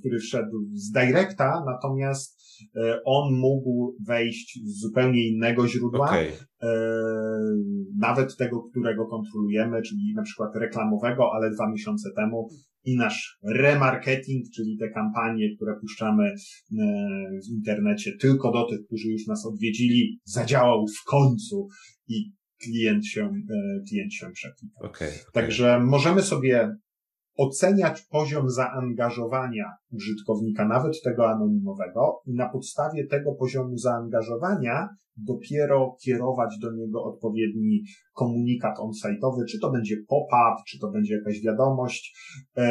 który 0.00 0.18
wszedł 0.18 0.68
z 0.72 0.90
Directa, 0.90 1.64
natomiast 1.66 2.40
e, 2.76 3.00
on 3.04 3.34
mógł 3.34 3.96
wejść 4.06 4.60
z 4.64 4.80
zupełnie 4.80 5.28
innego 5.28 5.68
źródła, 5.68 6.06
okay. 6.06 6.32
E, 6.62 6.68
nawet 7.98 8.36
tego, 8.36 8.62
którego 8.62 9.06
kontrolujemy, 9.06 9.82
czyli 9.82 10.12
na 10.16 10.22
przykład 10.22 10.56
reklamowego, 10.56 11.30
ale 11.34 11.50
dwa 11.50 11.70
miesiące 11.70 12.10
temu 12.16 12.48
i 12.84 12.96
nasz 12.96 13.38
remarketing, 13.42 14.44
czyli 14.54 14.78
te 14.78 14.90
kampanie, 14.90 15.56
które 15.56 15.72
puszczamy 15.80 16.34
w 17.46 17.52
internecie 17.52 18.12
tylko 18.20 18.52
do 18.52 18.68
tych, 18.68 18.86
którzy 18.86 19.08
już 19.08 19.26
nas 19.26 19.46
odwiedzili, 19.46 20.18
zadziałał 20.24 20.86
w 20.86 21.10
końcu 21.10 21.68
i 22.08 22.32
klient 22.64 23.06
się, 23.06 23.24
e, 23.24 23.80
klient 23.88 24.14
się. 24.14 24.26
Okay, 24.26 24.88
okay. 24.88 25.08
Także 25.32 25.80
możemy 25.80 26.22
sobie 26.22 26.76
oceniać 27.36 28.02
poziom 28.02 28.50
zaangażowania 28.50 29.64
użytkownika, 29.92 30.68
nawet 30.68 31.02
tego 31.02 31.30
anonimowego, 31.30 32.20
i 32.26 32.34
na 32.34 32.48
podstawie 32.48 33.06
tego 33.06 33.32
poziomu 33.32 33.78
zaangażowania 33.78 34.88
dopiero 35.16 35.96
kierować 36.04 36.58
do 36.58 36.72
niego 36.72 37.04
odpowiedni 37.04 37.82
komunikat 38.14 38.78
on-site'owy, 38.78 39.44
czy 39.48 39.58
to 39.60 39.70
będzie 39.70 39.96
pop-up, 40.08 40.62
czy 40.68 40.78
to 40.78 40.90
będzie 40.90 41.14
jakaś 41.14 41.40
wiadomość, 41.40 42.16
e, 42.56 42.62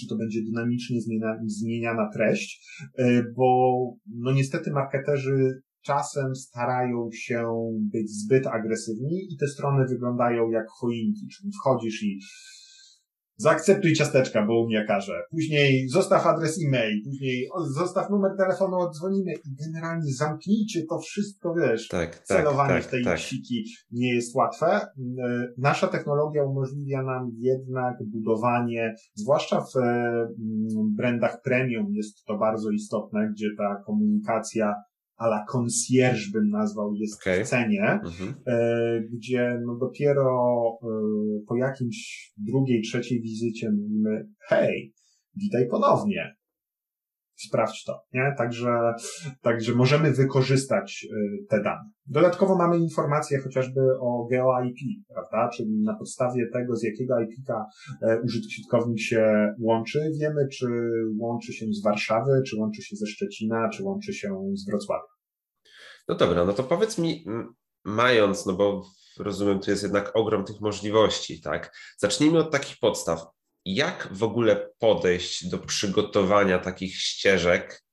czy 0.00 0.08
to 0.08 0.16
będzie 0.16 0.40
dynamicznie 0.42 1.00
zmienia, 1.00 1.38
zmieniana 1.46 2.10
treść, 2.14 2.68
e, 2.98 3.22
bo 3.36 3.80
no 4.06 4.32
niestety 4.32 4.70
marketerzy 4.70 5.62
czasem 5.84 6.34
starają 6.34 7.08
się 7.12 7.44
być 7.92 8.10
zbyt 8.10 8.46
agresywni 8.46 9.26
i 9.30 9.36
te 9.36 9.46
strony 9.46 9.84
wyglądają 9.88 10.50
jak 10.50 10.66
choinki, 10.68 11.28
czyli 11.28 11.50
wchodzisz 11.60 12.02
i 12.02 12.20
zaakceptuj 13.36 13.92
ciasteczka, 13.92 14.46
bo 14.46 14.62
u 14.62 14.66
mnie 14.66 14.84
każe. 14.88 15.22
Później 15.30 15.88
zostaw 15.88 16.26
adres 16.26 16.58
e-mail, 16.66 17.02
później 17.04 17.48
zostaw 17.74 18.10
numer 18.10 18.30
telefonu, 18.38 18.76
odzwonimy 18.76 19.32
i 19.32 19.54
generalnie 19.64 20.12
zamknijcie 20.12 20.84
to 20.88 20.98
wszystko, 20.98 21.54
wiesz. 21.54 21.88
Tak, 21.88 22.16
tak 22.16 22.24
celowanie 22.24 22.74
tak, 22.74 22.84
w 22.84 22.90
tej 22.90 23.04
tak. 23.04 23.18
siki 23.18 23.64
nie 23.90 24.14
jest 24.14 24.34
łatwe. 24.34 24.80
Nasza 25.58 25.88
technologia 25.88 26.44
umożliwia 26.44 27.02
nam 27.02 27.30
jednak 27.38 27.96
budowanie, 28.06 28.94
zwłaszcza 29.14 29.60
w 29.60 29.76
mm, 29.76 30.34
brandach 30.96 31.42
premium 31.42 31.86
jest 31.92 32.24
to 32.24 32.38
bardzo 32.38 32.70
istotne, 32.70 33.30
gdzie 33.32 33.46
ta 33.58 33.82
komunikacja 33.86 34.74
a 35.16 35.26
la 35.26 35.44
concierge 35.48 36.30
bym 36.32 36.50
nazwał, 36.50 36.94
jest 36.94 37.22
okay. 37.22 37.44
w 37.44 37.48
cenie, 37.48 38.00
mhm. 38.04 38.34
e, 38.46 39.00
gdzie 39.12 39.60
no 39.66 39.76
dopiero 39.76 40.78
e, 40.82 40.86
po 41.48 41.56
jakimś 41.56 42.32
drugiej, 42.36 42.82
trzeciej 42.82 43.22
wizycie 43.22 43.70
mówimy, 43.70 44.28
hej, 44.48 44.94
witaj 45.36 45.68
ponownie, 45.68 46.36
sprawdź 47.36 47.84
to, 47.84 48.00
nie? 48.12 48.34
Także, 48.38 48.94
także 49.42 49.74
możemy 49.74 50.12
wykorzystać 50.12 51.06
e, 51.10 51.46
te 51.48 51.62
dane. 51.62 51.90
Dodatkowo 52.06 52.56
mamy 52.56 52.78
informacje 52.78 53.40
chociażby 53.40 53.80
o 54.00 54.26
GeoIP, 54.30 54.76
prawda? 55.14 55.48
Czyli 55.56 55.82
na 55.82 55.94
podstawie 55.94 56.46
tego, 56.52 56.76
z 56.76 56.82
jakiego 56.82 57.20
IP-ka 57.20 57.66
e, 58.02 58.20
użytkownik 58.20 59.00
się 59.00 59.54
łączy, 59.60 60.10
wiemy, 60.20 60.48
czy 60.52 60.66
łączy 61.20 61.52
się 61.52 61.66
z 61.72 61.82
Warszawy, 61.82 62.42
czy 62.46 62.56
łączy 62.56 62.82
się 62.82 62.96
ze 62.96 63.06
Szczecina, 63.06 63.68
czy 63.68 63.84
łączy 63.84 64.12
się 64.12 64.28
z 64.54 64.70
Wrocławia. 64.70 65.14
No 66.08 66.14
dobra, 66.14 66.44
no 66.44 66.52
to 66.52 66.62
powiedz 66.62 66.98
mi, 66.98 67.24
mając, 67.84 68.46
no 68.46 68.52
bo 68.52 68.82
rozumiem, 69.18 69.60
tu 69.60 69.70
jest 69.70 69.82
jednak 69.82 70.16
ogrom 70.16 70.44
tych 70.44 70.60
możliwości, 70.60 71.40
tak? 71.40 71.76
Zacznijmy 71.98 72.38
od 72.38 72.52
takich 72.52 72.78
podstaw 72.78 73.33
jak 73.64 74.08
w 74.12 74.22
ogóle 74.22 74.70
podejść 74.78 75.46
do 75.46 75.58
przygotowania 75.58 76.58
takich 76.58 76.96
ścieżek 76.96 77.84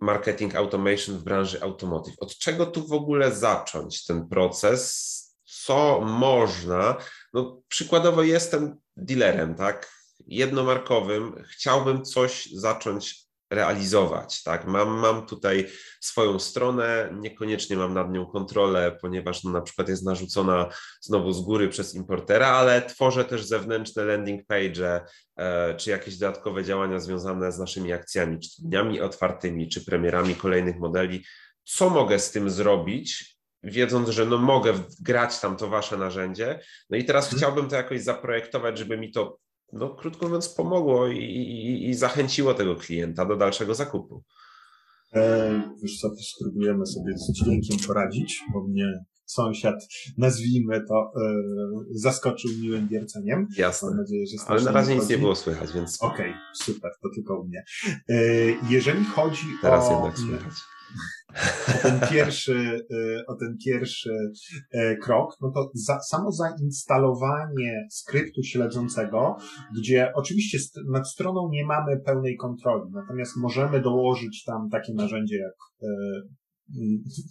marketing 0.00 0.54
automation 0.54 1.18
w 1.18 1.22
branży 1.22 1.62
automotive? 1.62 2.16
Od 2.18 2.38
czego 2.38 2.66
tu 2.66 2.86
w 2.86 2.92
ogóle 2.92 3.34
zacząć 3.34 4.04
ten 4.04 4.28
proces? 4.28 5.14
Co 5.44 6.00
można? 6.00 6.96
No, 7.32 7.62
przykładowo 7.68 8.22
jestem 8.22 8.76
dealerem, 8.96 9.54
tak? 9.54 9.92
Jednomarkowym, 10.26 11.44
chciałbym 11.52 12.04
coś 12.04 12.46
zacząć 12.46 13.27
realizować. 13.50 14.42
Tak? 14.42 14.66
Mam, 14.66 14.88
mam 14.88 15.26
tutaj 15.26 15.68
swoją 16.00 16.38
stronę, 16.38 17.14
niekoniecznie 17.20 17.76
mam 17.76 17.94
nad 17.94 18.12
nią 18.12 18.26
kontrolę, 18.26 18.98
ponieważ 19.00 19.44
no, 19.44 19.50
na 19.50 19.60
przykład 19.60 19.88
jest 19.88 20.04
narzucona 20.04 20.68
znowu 21.00 21.32
z 21.32 21.40
góry 21.40 21.68
przez 21.68 21.94
importera, 21.94 22.46
ale 22.46 22.82
tworzę 22.82 23.24
też 23.24 23.44
zewnętrzne 23.44 24.04
landing 24.04 24.46
page, 24.46 25.00
e, 25.36 25.74
czy 25.74 25.90
jakieś 25.90 26.18
dodatkowe 26.18 26.64
działania 26.64 27.00
związane 27.00 27.52
z 27.52 27.58
naszymi 27.58 27.92
akcjami, 27.92 28.38
czy 28.40 28.62
dniami 28.62 29.00
otwartymi, 29.00 29.68
czy 29.68 29.84
premierami 29.84 30.34
kolejnych 30.34 30.78
modeli. 30.78 31.24
Co 31.64 31.90
mogę 31.90 32.18
z 32.18 32.30
tym 32.30 32.50
zrobić, 32.50 33.38
wiedząc, 33.62 34.08
że 34.08 34.26
no 34.26 34.38
mogę 34.38 34.74
grać 35.00 35.40
tam 35.40 35.56
to 35.56 35.68
wasze 35.68 35.96
narzędzie. 35.96 36.60
No 36.90 36.98
i 36.98 37.04
teraz 37.04 37.24
hmm. 37.24 37.38
chciałbym 37.38 37.68
to 37.68 37.76
jakoś 37.76 38.02
zaprojektować, 38.02 38.78
żeby 38.78 38.98
mi 38.98 39.12
to 39.12 39.38
no, 39.72 39.94
krótko 39.94 40.26
mówiąc, 40.26 40.48
pomogło 40.48 41.08
i, 41.08 41.18
i, 41.18 41.88
i 41.88 41.94
zachęciło 41.94 42.54
tego 42.54 42.76
klienta 42.76 43.24
do 43.24 43.36
dalszego 43.36 43.74
zakupu. 43.74 44.22
E, 45.14 45.62
wiesz 45.82 45.98
co, 45.98 46.10
spróbujemy 46.36 46.86
sobie 46.86 47.18
z 47.18 47.32
dźwiękiem 47.32 47.76
poradzić, 47.86 48.40
bo 48.52 48.68
mnie 48.68 49.04
sąsiad, 49.24 49.74
nazwijmy 50.18 50.80
to, 50.88 50.94
e, 50.94 51.34
zaskoczył 51.90 52.50
miłym 52.62 52.88
wierceniem. 52.88 53.46
Jasne. 53.56 53.88
Mam 53.88 53.98
nadzieję, 53.98 54.26
że 54.26 54.44
Ale 54.46 54.62
na 54.62 54.72
razie 54.72 54.94
nic 54.94 55.08
nie 55.08 55.18
było 55.18 55.36
słychać, 55.36 55.72
więc... 55.72 56.02
Okej, 56.02 56.30
okay, 56.30 56.40
super, 56.54 56.90
to 57.02 57.08
tylko 57.14 57.40
u 57.40 57.44
mnie. 57.44 57.64
E, 58.08 58.14
jeżeli 58.70 59.04
chodzi 59.04 59.46
Teraz 59.62 59.88
o... 59.88 59.92
jednak 59.92 60.18
słychać. 60.18 60.54
O 61.68 61.82
ten 61.82 62.00
pierwszy, 62.10 62.86
e, 62.90 63.26
o 63.26 63.34
ten 63.34 63.56
pierwszy 63.66 64.10
e, 64.72 64.96
krok, 64.96 65.36
no 65.40 65.50
to 65.54 65.70
za, 65.74 66.00
samo 66.00 66.32
zainstalowanie 66.32 67.86
skryptu 67.90 68.42
śledzącego, 68.42 69.36
gdzie 69.78 70.12
oczywiście 70.14 70.58
nad 70.90 71.08
stroną 71.08 71.48
nie 71.52 71.66
mamy 71.66 72.00
pełnej 72.06 72.36
kontroli, 72.36 72.90
natomiast 72.92 73.36
możemy 73.36 73.80
dołożyć 73.80 74.44
tam 74.44 74.68
takie 74.70 74.94
narzędzie 74.94 75.36
jak 75.36 75.54
e, 75.82 75.88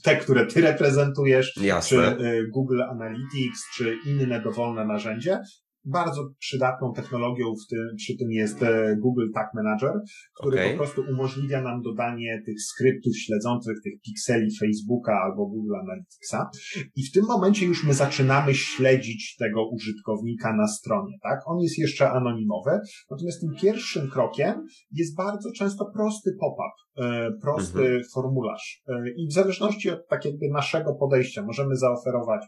te, 0.04 0.16
które 0.16 0.46
ty 0.46 0.62
reprezentujesz, 0.62 1.58
Jasne. 1.62 2.16
czy 2.18 2.26
y, 2.26 2.48
Google 2.54 2.82
Analytics, 2.82 3.62
czy 3.76 3.98
inne 4.06 4.42
dowolne 4.42 4.86
narzędzie, 4.86 5.40
bardzo 5.88 6.30
przydatną 6.40 6.94
technologią 6.94 7.46
w 7.46 7.70
tym, 7.70 7.80
przy 7.98 8.18
tym 8.18 8.32
jest 8.32 8.64
e, 8.64 8.96
Google 9.00 9.32
Tag 9.34 9.48
Manager, 9.54 9.94
który 10.40 10.58
okay. 10.58 10.72
po 10.72 10.78
prostu 10.78 11.04
umożliwia 11.10 11.62
nam 11.62 11.82
dodanie 11.82 12.42
tych 12.46 12.62
skryptów 12.62 13.18
śledzących, 13.18 13.78
tych 13.84 13.94
pikseli 14.06 14.48
Facebooka 14.60 15.22
albo 15.26 15.46
Google 15.46 15.76
Analyticsa. 15.76 16.50
I 16.96 17.04
w 17.04 17.12
tym 17.12 17.26
momencie 17.26 17.66
już 17.66 17.84
my 17.84 17.94
zaczynamy 17.94 18.56
śledzić 18.56 19.36
tego 19.40 19.70
użytkownika 19.70 20.54
na 20.54 20.68
stronie, 20.68 21.18
tak? 21.24 21.40
On 21.46 21.60
jest 21.60 21.78
jeszcze 21.78 22.12
anonimowy, 22.12 22.80
natomiast 23.12 23.42
tym 23.42 23.56
pierwszym 23.62 24.10
krokiem 24.10 24.66
jest 24.92 25.16
bardzo 25.16 25.52
często 25.52 25.92
prosty 25.94 26.32
pop-up, 26.40 27.06
e, 27.08 27.32
prosty 27.42 27.80
mhm. 27.80 28.02
formularz. 28.14 28.84
E, 28.88 28.94
I 29.18 29.28
w 29.28 29.34
zależności 29.34 29.90
od 29.90 30.08
takiego 30.08 30.38
naszego 30.52 30.96
podejścia 30.96 31.44
możemy 31.44 31.76
zaoferować 31.76 32.42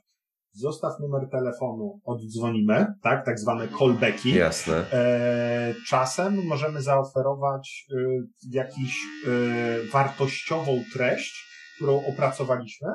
zostaw 0.51 0.99
numer 0.99 1.29
telefonu, 1.31 1.99
oddzwonimy, 2.03 2.85
tak, 3.03 3.25
tak 3.25 3.39
zwane 3.39 3.67
callbacki. 3.79 4.35
Jasne. 4.35 4.91
E, 4.91 5.73
czasem 5.87 6.45
możemy 6.45 6.81
zaoferować 6.81 7.87
e, 7.91 7.95
jakiś 8.51 8.97
e, 9.27 9.29
wartościową 9.91 10.83
treść, 10.93 11.45
którą 11.75 12.05
opracowaliśmy, 12.05 12.87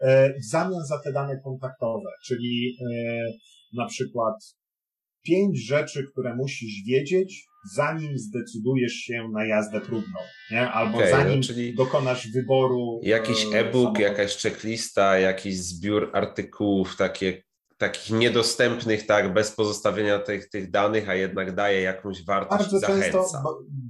e, 0.00 0.34
w 0.38 0.44
zamian 0.50 0.84
za 0.84 0.98
te 0.98 1.12
dane 1.12 1.40
kontaktowe, 1.44 2.10
czyli 2.26 2.76
e, 2.80 3.22
na 3.76 3.86
przykład 3.86 4.34
pięć 5.24 5.66
rzeczy, 5.66 6.04
które 6.12 6.36
musisz 6.36 6.84
wiedzieć, 6.86 7.46
zanim 7.74 8.18
zdecydujesz 8.18 8.92
się 8.92 9.28
na 9.32 9.46
jazdę 9.46 9.80
próbną, 9.80 10.18
nie? 10.50 10.70
Albo 10.70 10.96
okay, 10.98 11.10
zanim 11.10 11.36
no, 11.36 11.42
czyli 11.42 11.74
dokonasz 11.74 12.28
wyboru. 12.28 13.00
Jakiś 13.02 13.44
e, 13.44 13.58
e-book, 13.58 13.98
jakaś 13.98 14.36
checklista, 14.36 15.18
jakiś 15.18 15.58
zbiór 15.58 16.10
artykułów, 16.12 16.96
takie, 16.96 17.42
takich 17.78 18.10
niedostępnych, 18.10 19.06
tak, 19.06 19.32
bez 19.34 19.52
pozostawienia 19.52 20.18
tych, 20.18 20.48
tych 20.48 20.70
danych, 20.70 21.08
a 21.08 21.14
jednak 21.14 21.54
daje 21.54 21.80
jakąś 21.80 22.24
wartość 22.24 22.70
bardzo 22.70 22.86
Często, 22.86 23.24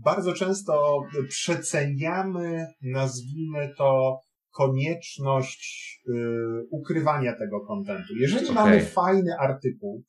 bardzo 0.04 0.32
często 0.32 1.00
przeceniamy, 1.28 2.66
nazwijmy 2.82 3.74
to, 3.78 4.20
konieczność 4.52 6.00
y, 6.08 6.12
ukrywania 6.70 7.32
tego 7.36 7.60
kontentu. 7.60 8.14
Jeżeli 8.16 8.48
okay. 8.48 8.54
mamy 8.54 8.80
fajny 8.84 9.38
artykuł, 9.38 10.02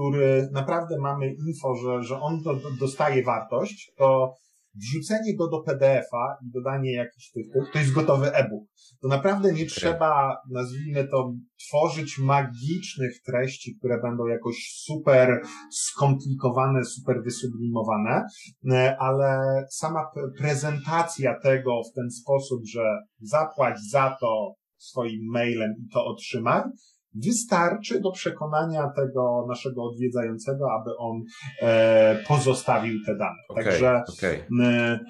który 0.00 0.48
naprawdę 0.52 0.98
mamy 0.98 1.34
info, 1.46 1.74
że, 1.74 2.02
że 2.02 2.20
on 2.20 2.42
do, 2.42 2.60
dostaje 2.80 3.24
wartość, 3.24 3.92
to 3.96 4.34
wrzucenie 4.74 5.36
go 5.36 5.48
do 5.48 5.62
PDF-a 5.62 6.36
i 6.46 6.50
dodanie 6.50 6.92
jakichś 6.92 7.30
tych, 7.30 7.46
tych, 7.52 7.72
to 7.72 7.78
jest 7.78 7.92
gotowy 7.92 8.32
e-book. 8.32 8.64
To 9.02 9.08
naprawdę 9.08 9.52
nie 9.52 9.66
trzeba, 9.66 10.36
nazwijmy 10.50 11.08
to, 11.08 11.32
tworzyć 11.68 12.18
magicznych 12.18 13.22
treści, 13.26 13.76
które 13.78 14.00
będą 14.02 14.26
jakoś 14.26 14.56
super 14.84 15.42
skomplikowane, 15.70 16.84
super 16.84 17.22
wysublimowane, 17.24 18.24
e, 18.72 18.96
ale 18.98 19.40
sama 19.70 20.00
prezentacja 20.38 21.40
tego 21.42 21.80
w 21.90 21.94
ten 21.94 22.10
sposób, 22.10 22.60
że 22.66 22.98
zapłać 23.20 23.74
za 23.90 24.16
to 24.20 24.54
swoim 24.76 25.20
mailem 25.32 25.74
i 25.78 25.88
to 25.92 26.04
otrzymaj, 26.04 26.62
wystarczy 27.14 28.00
do 28.00 28.10
przekonania 28.10 28.90
tego 28.96 29.46
naszego 29.48 29.84
odwiedzającego, 29.84 30.66
aby 30.80 30.90
on 30.98 31.22
e, 31.62 32.24
pozostawił 32.28 32.98
te 33.06 33.16
dane. 33.16 33.36
Okay, 33.48 33.64
Także 33.64 34.02
okay. 34.18 34.46
E, 34.62 35.00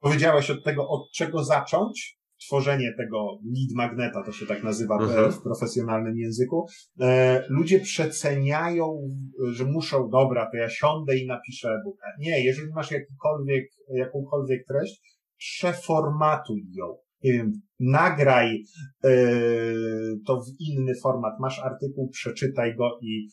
powiedziałeś 0.00 0.50
od 0.50 0.64
tego, 0.64 0.88
od 0.88 1.10
czego 1.14 1.44
zacząć. 1.44 2.16
Tworzenie 2.46 2.92
tego 2.96 3.38
lead 3.44 3.72
magneta, 3.74 4.22
to 4.22 4.32
się 4.32 4.46
tak 4.46 4.64
nazywa 4.64 4.96
uh-huh. 4.96 5.32
w 5.32 5.42
profesjonalnym 5.42 6.18
języku. 6.18 6.66
E, 7.00 7.42
ludzie 7.48 7.80
przeceniają, 7.80 9.08
że 9.52 9.64
muszą, 9.64 10.08
dobra, 10.10 10.50
to 10.50 10.56
ja 10.56 10.68
siądę 10.68 11.18
i 11.18 11.26
napiszę 11.26 11.68
e-booka. 11.68 12.06
Nie, 12.18 12.44
jeżeli 12.44 12.68
masz 12.74 12.90
jakikolwiek, 12.90 13.64
jakąkolwiek 13.94 14.66
treść, 14.66 15.00
przeformatuj 15.36 16.62
ją 16.72 16.96
nie 17.24 17.32
wiem, 17.32 17.52
nagraj 17.80 18.64
yy, 19.04 20.20
to 20.26 20.40
w 20.40 20.60
inny 20.60 20.92
format, 21.02 21.34
masz 21.40 21.58
artykuł, 21.58 22.10
przeczytaj 22.10 22.76
go 22.76 22.98
i 23.02 23.28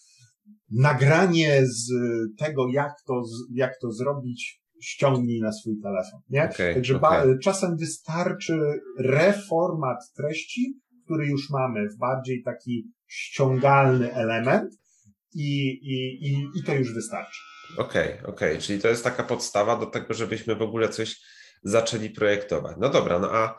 nagranie 0.72 1.62
z 1.66 1.92
tego, 2.38 2.68
jak 2.68 2.94
to, 3.08 3.22
jak 3.54 3.74
to 3.82 3.92
zrobić, 3.92 4.64
ściągnij 4.82 5.42
na 5.42 5.52
swój 5.52 5.74
telefon, 5.84 6.20
nie? 6.30 6.44
Okay, 6.44 6.74
Także 6.74 6.96
okay. 6.98 7.40
czasem 7.44 7.78
wystarczy 7.78 8.60
reformat 9.00 9.98
treści, 10.16 10.80
który 11.06 11.28
już 11.28 11.50
mamy 11.50 11.90
w 11.90 11.98
bardziej 11.98 12.44
taki 12.44 12.92
ściągalny 13.08 14.14
element 14.14 14.76
i, 15.34 15.68
i, 15.68 16.28
i, 16.28 16.60
i 16.60 16.64
to 16.64 16.76
już 16.76 16.94
wystarczy. 16.94 17.40
Okej, 17.78 18.14
okay, 18.14 18.28
okej, 18.28 18.52
okay. 18.52 18.62
czyli 18.62 18.80
to 18.80 18.88
jest 18.88 19.04
taka 19.04 19.24
podstawa 19.24 19.80
do 19.80 19.86
tego, 19.86 20.14
żebyśmy 20.14 20.56
w 20.56 20.62
ogóle 20.62 20.90
coś 20.90 21.20
zaczęli 21.64 22.10
projektować. 22.10 22.78
No 22.80 22.90
dobra, 22.90 23.20
no 23.20 23.32
a 23.32 23.58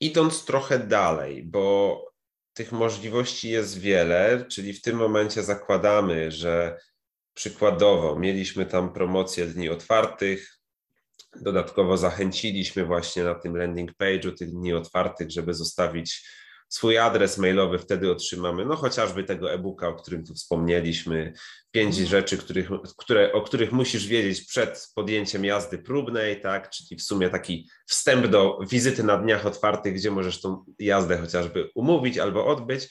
idąc 0.00 0.44
trochę 0.44 0.78
dalej, 0.78 1.42
bo 1.44 2.04
tych 2.52 2.72
możliwości 2.72 3.50
jest 3.50 3.78
wiele, 3.78 4.44
czyli 4.50 4.72
w 4.72 4.82
tym 4.82 4.96
momencie 4.96 5.42
zakładamy, 5.42 6.30
że 6.30 6.78
przykładowo 7.34 8.18
mieliśmy 8.18 8.66
tam 8.66 8.92
promocję 8.92 9.46
dni 9.46 9.68
otwartych, 9.68 10.58
dodatkowo 11.40 11.96
zachęciliśmy 11.96 12.84
właśnie 12.84 13.24
na 13.24 13.34
tym 13.34 13.56
landing 13.56 13.92
page'u 14.02 14.34
tych 14.34 14.50
dni 14.50 14.72
otwartych, 14.72 15.30
żeby 15.30 15.54
zostawić 15.54 16.28
swój 16.68 16.98
adres 16.98 17.38
mailowy, 17.38 17.78
wtedy 17.78 18.10
otrzymamy, 18.10 18.64
no 18.64 18.76
chociażby 18.76 19.24
tego 19.24 19.52
e-booka, 19.52 19.88
o 19.88 19.94
którym 19.94 20.24
tu 20.24 20.34
wspomnieliśmy, 20.34 21.32
pięć 21.70 21.96
rzeczy, 21.96 22.38
których, 22.38 22.68
które, 22.96 23.32
o 23.32 23.42
których 23.42 23.72
musisz 23.72 24.06
wiedzieć 24.06 24.46
przed 24.46 24.88
podjęciem 24.94 25.44
jazdy 25.44 25.78
próbnej, 25.78 26.40
tak, 26.40 26.70
czyli 26.70 27.00
w 27.00 27.02
sumie 27.02 27.30
taki 27.30 27.70
wstęp 27.86 28.26
do 28.26 28.58
wizyty 28.70 29.02
na 29.02 29.16
dniach 29.16 29.46
otwartych, 29.46 29.94
gdzie 29.94 30.10
możesz 30.10 30.40
tą 30.40 30.64
jazdę 30.78 31.18
chociażby 31.18 31.70
umówić 31.74 32.18
albo 32.18 32.46
odbyć. 32.46 32.88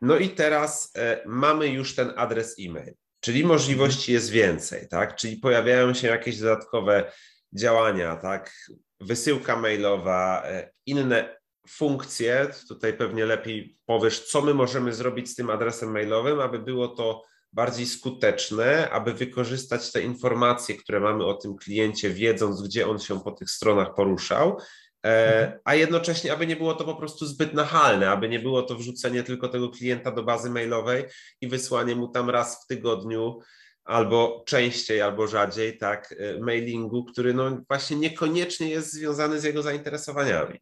No 0.00 0.18
i 0.18 0.28
teraz 0.28 0.92
e, 0.96 1.22
mamy 1.26 1.68
już 1.68 1.94
ten 1.94 2.12
adres 2.16 2.56
e-mail, 2.60 2.94
czyli 3.20 3.44
możliwości 3.44 4.12
jest 4.12 4.30
więcej, 4.30 4.88
tak, 4.88 5.16
czyli 5.16 5.36
pojawiają 5.36 5.94
się 5.94 6.08
jakieś 6.08 6.38
dodatkowe 6.38 7.12
działania, 7.52 8.16
tak, 8.16 8.54
wysyłka 9.00 9.56
mailowa, 9.56 10.42
e, 10.46 10.70
inne 10.86 11.36
funkcje, 11.68 12.50
tutaj 12.68 12.92
pewnie 12.92 13.26
lepiej 13.26 13.78
powiesz, 13.86 14.20
co 14.20 14.42
my 14.42 14.54
możemy 14.54 14.92
zrobić 14.92 15.30
z 15.30 15.34
tym 15.34 15.50
adresem 15.50 15.90
mailowym, 15.90 16.40
aby 16.40 16.58
było 16.58 16.88
to 16.88 17.22
bardziej 17.52 17.86
skuteczne, 17.86 18.90
aby 18.90 19.12
wykorzystać 19.12 19.92
te 19.92 20.02
informacje, 20.02 20.74
które 20.74 21.00
mamy 21.00 21.24
o 21.24 21.34
tym 21.34 21.56
kliencie, 21.56 22.10
wiedząc, 22.10 22.62
gdzie 22.62 22.88
on 22.88 22.98
się 22.98 23.20
po 23.20 23.32
tych 23.32 23.50
stronach 23.50 23.94
poruszał, 23.94 24.58
e, 25.06 25.58
a 25.64 25.74
jednocześnie, 25.74 26.32
aby 26.32 26.46
nie 26.46 26.56
było 26.56 26.74
to 26.74 26.84
po 26.84 26.94
prostu 26.94 27.26
zbyt 27.26 27.54
nachalne, 27.54 28.10
aby 28.10 28.28
nie 28.28 28.40
było 28.40 28.62
to 28.62 28.76
wrzucenie 28.76 29.22
tylko 29.22 29.48
tego 29.48 29.68
klienta 29.68 30.10
do 30.10 30.22
bazy 30.22 30.50
mailowej 30.50 31.04
i 31.40 31.48
wysłanie 31.48 31.96
mu 31.96 32.08
tam 32.08 32.30
raz 32.30 32.64
w 32.64 32.66
tygodniu 32.66 33.38
albo 33.84 34.44
częściej, 34.46 35.00
albo 35.00 35.26
rzadziej, 35.26 35.78
tak, 35.78 36.14
e, 36.18 36.40
mailingu, 36.40 37.04
który 37.04 37.34
no 37.34 37.58
właśnie 37.68 37.96
niekoniecznie 37.96 38.68
jest 38.68 38.92
związany 38.92 39.40
z 39.40 39.44
jego 39.44 39.62
zainteresowaniami. 39.62 40.60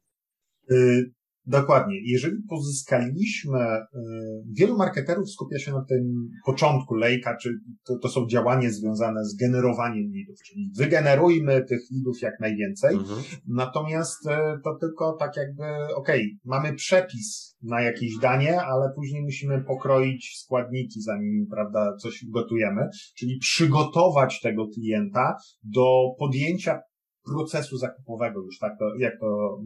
Y, 0.70 1.12
dokładnie. 1.46 1.96
Jeżeli 2.05 2.37
pozyskaliśmy, 2.48 3.59
y, 3.59 3.98
wielu 4.53 4.77
marketerów 4.77 5.31
skupia 5.31 5.59
się 5.59 5.72
na 5.72 5.85
tym 5.88 6.29
początku 6.46 6.94
lejka, 6.94 7.37
czy 7.37 7.50
to, 7.87 7.98
to 7.98 8.09
są 8.09 8.27
działania 8.27 8.70
związane 8.70 9.24
z 9.24 9.37
generowaniem 9.37 10.12
leadów, 10.14 10.42
czyli 10.46 10.70
wygenerujmy 10.79 11.64
tych 11.68 11.81
leadów 11.90 12.22
jak 12.22 12.40
najwięcej. 12.40 12.96
Mhm. 12.96 13.22
Natomiast 13.48 14.27
y, 14.27 14.31
to 14.64 14.77
tylko 14.81 15.16
tak 15.20 15.37
jakby, 15.37 15.64
okej, 15.96 16.20
okay, 16.20 16.38
mamy 16.44 16.74
przepis 16.74 17.57
na 17.62 17.81
jakieś 17.83 18.18
danie, 18.18 18.62
ale 18.62 18.92
później 18.94 19.22
musimy 19.22 19.64
pokroić 19.64 20.38
składniki, 20.38 21.00
zanim, 21.03 21.46
prawda, 21.50 21.96
coś 21.96 22.24
gotujemy, 22.29 22.88
czyli 23.16 23.38
przygotować 23.38 24.40
tego 24.40 24.68
klienta 24.74 25.37
do 25.62 26.14
podjęcia 26.18 26.81
procesu 27.24 27.78
zakupowego 27.78 28.42
już, 28.42 28.58
tak 28.58 28.72
to, 28.78 28.84
jak 28.98 29.20
to 29.20 29.58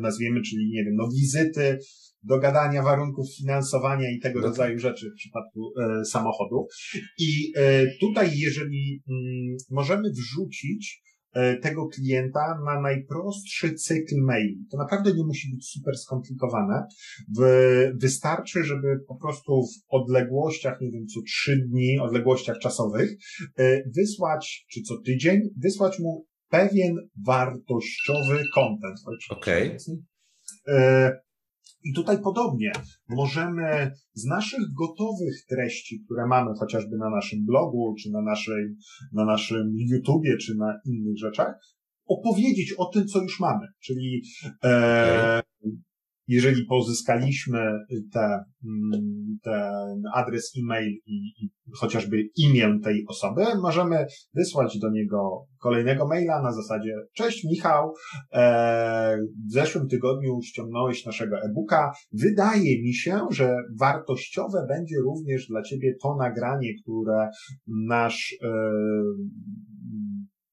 nazwiemy, 0.00 0.40
czyli 0.42 0.70
nie 0.70 0.84
wiem, 0.84 0.94
no 0.96 1.08
wizyty, 1.08 1.78
dogadania 2.22 2.82
warunków 2.82 3.26
finansowania 3.36 4.10
i 4.10 4.20
tego 4.20 4.40
no. 4.40 4.46
rodzaju 4.46 4.78
rzeczy 4.78 5.10
w 5.10 5.18
przypadku 5.18 5.72
e, 5.80 6.04
samochodu. 6.04 6.66
I 7.18 7.52
e, 7.56 7.86
tutaj, 8.00 8.30
jeżeli 8.38 9.02
mm, 9.08 9.56
możemy 9.70 10.10
wrzucić 10.10 11.02
e, 11.32 11.56
tego 11.56 11.88
klienta 11.88 12.40
na 12.66 12.80
najprostszy 12.80 13.74
cykl 13.74 14.14
maili. 14.22 14.66
To 14.70 14.76
naprawdę 14.76 15.14
nie 15.14 15.24
musi 15.24 15.50
być 15.54 15.68
super 15.68 15.96
skomplikowane. 15.96 16.86
Wystarczy, 17.94 18.64
żeby 18.64 18.98
po 19.08 19.16
prostu 19.16 19.62
w 19.62 19.94
odległościach, 19.94 20.80
nie 20.80 20.90
wiem, 20.90 21.06
co 21.06 21.20
trzy 21.22 21.66
dni, 21.68 21.98
odległościach 21.98 22.58
czasowych, 22.58 23.10
wysłać, 23.96 24.66
czy 24.70 24.82
co 24.82 24.98
tydzień, 24.98 25.40
wysłać 25.62 25.98
mu 25.98 26.26
pewien 26.52 26.96
wartościowy 27.26 28.44
content. 28.54 28.98
Okej. 29.30 29.76
Okay. 30.66 31.12
I 31.84 31.92
tutaj 31.94 32.22
podobnie 32.22 32.72
możemy 33.08 33.92
z 34.14 34.24
naszych 34.24 34.60
gotowych 34.78 35.34
treści, 35.48 36.02
które 36.04 36.26
mamy 36.26 36.50
chociażby 36.60 36.96
na 36.96 37.10
naszym 37.10 37.46
blogu, 37.46 37.94
czy 38.02 38.10
na 38.10 38.22
naszej, 38.22 38.64
na 39.12 39.24
naszym 39.24 39.76
YouTubie, 39.76 40.36
czy 40.36 40.54
na 40.54 40.80
innych 40.86 41.18
rzeczach, 41.18 41.54
opowiedzieć 42.06 42.74
o 42.78 42.84
tym, 42.84 43.06
co 43.06 43.22
już 43.22 43.40
mamy. 43.40 43.66
Czyli 43.80 44.22
e, 44.64 45.42
jeżeli 46.28 46.66
pozyskaliśmy 46.66 47.60
te, 48.12 48.44
mm, 48.64 49.38
ten 49.42 50.02
adres 50.14 50.52
e-mail 50.62 50.90
i, 51.06 51.44
i 51.44 51.50
chociażby 51.76 52.22
imię 52.36 52.78
tej 52.84 53.04
osoby, 53.08 53.44
możemy 53.62 54.06
wysłać 54.34 54.78
do 54.78 54.90
niego 54.90 55.46
kolejnego 55.60 56.08
maila 56.08 56.42
na 56.42 56.52
zasadzie 56.52 56.94
Cześć 57.14 57.44
Michał, 57.44 57.92
e, 58.32 59.16
w 59.48 59.52
zeszłym 59.52 59.88
tygodniu 59.88 60.42
ściągnąłeś 60.42 61.06
naszego 61.06 61.36
e-booka. 61.36 61.92
Wydaje 62.12 62.82
mi 62.82 62.94
się, 62.94 63.18
że 63.30 63.56
wartościowe 63.80 64.66
będzie 64.68 64.96
również 65.04 65.46
dla 65.46 65.62
Ciebie 65.62 65.94
to 66.02 66.16
nagranie, 66.16 66.72
które 66.82 67.28
nasz 67.88 68.36
e, 68.42 68.48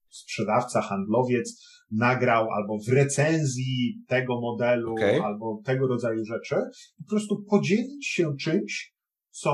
sprzedawca, 0.10 0.82
handlowiec 0.82 1.79
nagrał 1.91 2.47
albo 2.52 2.78
w 2.88 2.93
recenzji 2.93 4.04
tego 4.08 4.41
modelu, 4.41 4.91
okay. 4.91 5.21
albo 5.23 5.62
tego 5.65 5.88
rodzaju 5.88 6.25
rzeczy, 6.25 6.56
po 6.97 7.10
prostu 7.10 7.43
podzielić 7.49 8.08
się 8.08 8.36
czymś, 8.39 8.93
co 9.30 9.54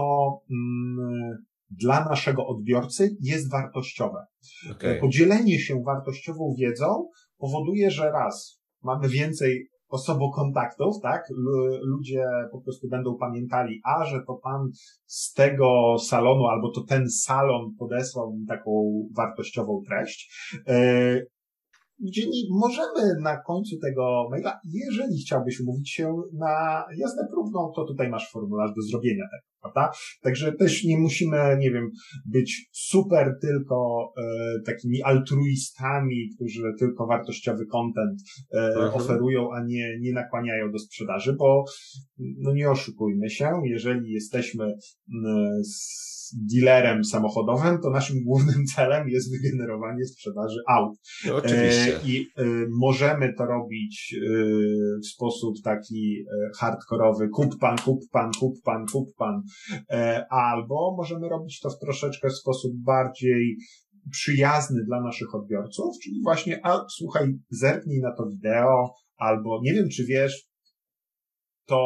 mm, 0.52 1.46
dla 1.70 2.06
naszego 2.06 2.48
odbiorcy 2.48 3.18
jest 3.22 3.52
wartościowe. 3.52 4.26
Okay. 4.72 5.00
Podzielenie 5.00 5.60
się 5.60 5.82
wartościową 5.86 6.56
wiedzą 6.60 7.10
powoduje, 7.38 7.92
że 7.92 8.12
raz 8.12 8.62
mamy 8.84 9.10
więcej 9.10 9.70
osobokontaktów, 9.88 10.96
tak? 11.02 11.24
Ludzie 11.82 12.26
po 12.52 12.62
prostu 12.62 12.88
będą 12.88 13.18
pamiętali, 13.18 13.82
a 13.84 14.06
że 14.06 14.20
to 14.28 14.34
pan 14.44 14.70
z 15.06 15.34
tego 15.34 15.96
salonu, 16.00 16.46
albo 16.46 16.72
to 16.72 16.84
ten 16.84 17.10
salon 17.10 17.76
podesłał 17.80 18.36
mi 18.36 18.46
taką 18.46 18.72
wartościową 19.16 19.82
treść. 19.88 20.52
E, 22.00 22.06
gdzie 22.08 22.28
nie, 22.30 22.42
możemy 22.50 23.22
na 23.22 23.42
końcu 23.42 23.78
tego 23.78 24.28
maila, 24.32 24.60
jeżeli 24.74 25.18
chciałbyś 25.18 25.60
umówić 25.60 25.92
się 25.92 26.16
na 26.34 26.86
jazdę 26.98 27.28
próbną, 27.32 27.72
to 27.76 27.86
tutaj 27.86 28.10
masz 28.10 28.32
formularz 28.32 28.72
do 28.76 28.82
zrobienia 28.82 29.24
tego, 29.24 29.44
prawda? 29.62 29.98
Także 30.22 30.52
też 30.52 30.84
nie 30.84 30.98
musimy, 30.98 31.58
nie 31.60 31.72
wiem, 31.72 31.90
być 32.26 32.70
super 32.72 33.38
tylko 33.42 34.10
e, 34.18 34.24
takimi 34.66 35.04
altruistami, 35.04 36.30
którzy 36.36 36.74
tylko 36.80 37.08
wartościowy 37.08 37.66
content 37.66 38.20
e, 38.54 38.58
mhm. 38.58 38.94
oferują, 38.94 39.52
a 39.54 39.64
nie, 39.64 40.00
nie 40.00 40.14
nakłaniają 40.14 40.72
do 40.72 40.80
sprzedaży, 40.80 41.36
bo 41.40 41.64
no 42.18 42.54
nie 42.54 42.72
oszukujmy 42.72 43.30
się, 43.30 43.62
jeżeli 43.66 44.12
jesteśmy 44.12 44.74
z 45.62 46.15
dealerem 46.34 47.04
samochodowym, 47.04 47.82
to 47.82 47.90
naszym 47.90 48.24
głównym 48.24 48.66
celem 48.76 49.10
jest 49.10 49.32
wygenerowanie 49.32 50.06
sprzedaży 50.06 50.60
aut. 50.68 50.98
No, 51.28 51.36
oczywiście. 51.36 51.98
E, 51.98 52.02
I 52.06 52.28
e, 52.38 52.44
możemy 52.80 53.34
to 53.38 53.46
robić 53.46 54.16
e, 54.18 54.30
w 55.04 55.08
sposób 55.08 55.56
taki 55.64 56.26
hardkorowy, 56.60 57.30
kup 57.30 57.60
pan, 57.60 57.78
kup 57.78 58.00
pan, 58.12 58.32
kup 58.40 58.54
pan, 58.64 58.86
kup 58.92 59.10
pan, 59.18 59.42
albo 60.30 60.96
możemy 60.98 61.30
robić 61.30 61.60
to 61.60 61.70
w 61.70 61.80
troszeczkę 61.80 62.30
sposób 62.30 62.72
bardziej 62.76 63.58
przyjazny 64.12 64.84
dla 64.86 65.02
naszych 65.02 65.36
odbiorców, 65.36 65.96
czyli 66.04 66.22
właśnie, 66.24 66.66
a 66.66 66.86
słuchaj, 66.90 67.34
zerknij 67.50 68.02
na 68.02 68.16
to 68.16 68.26
wideo, 68.30 68.94
albo 69.18 69.60
nie 69.64 69.74
wiem, 69.74 69.90
czy 69.90 70.06
wiesz, 70.06 70.48
to, 71.66 71.78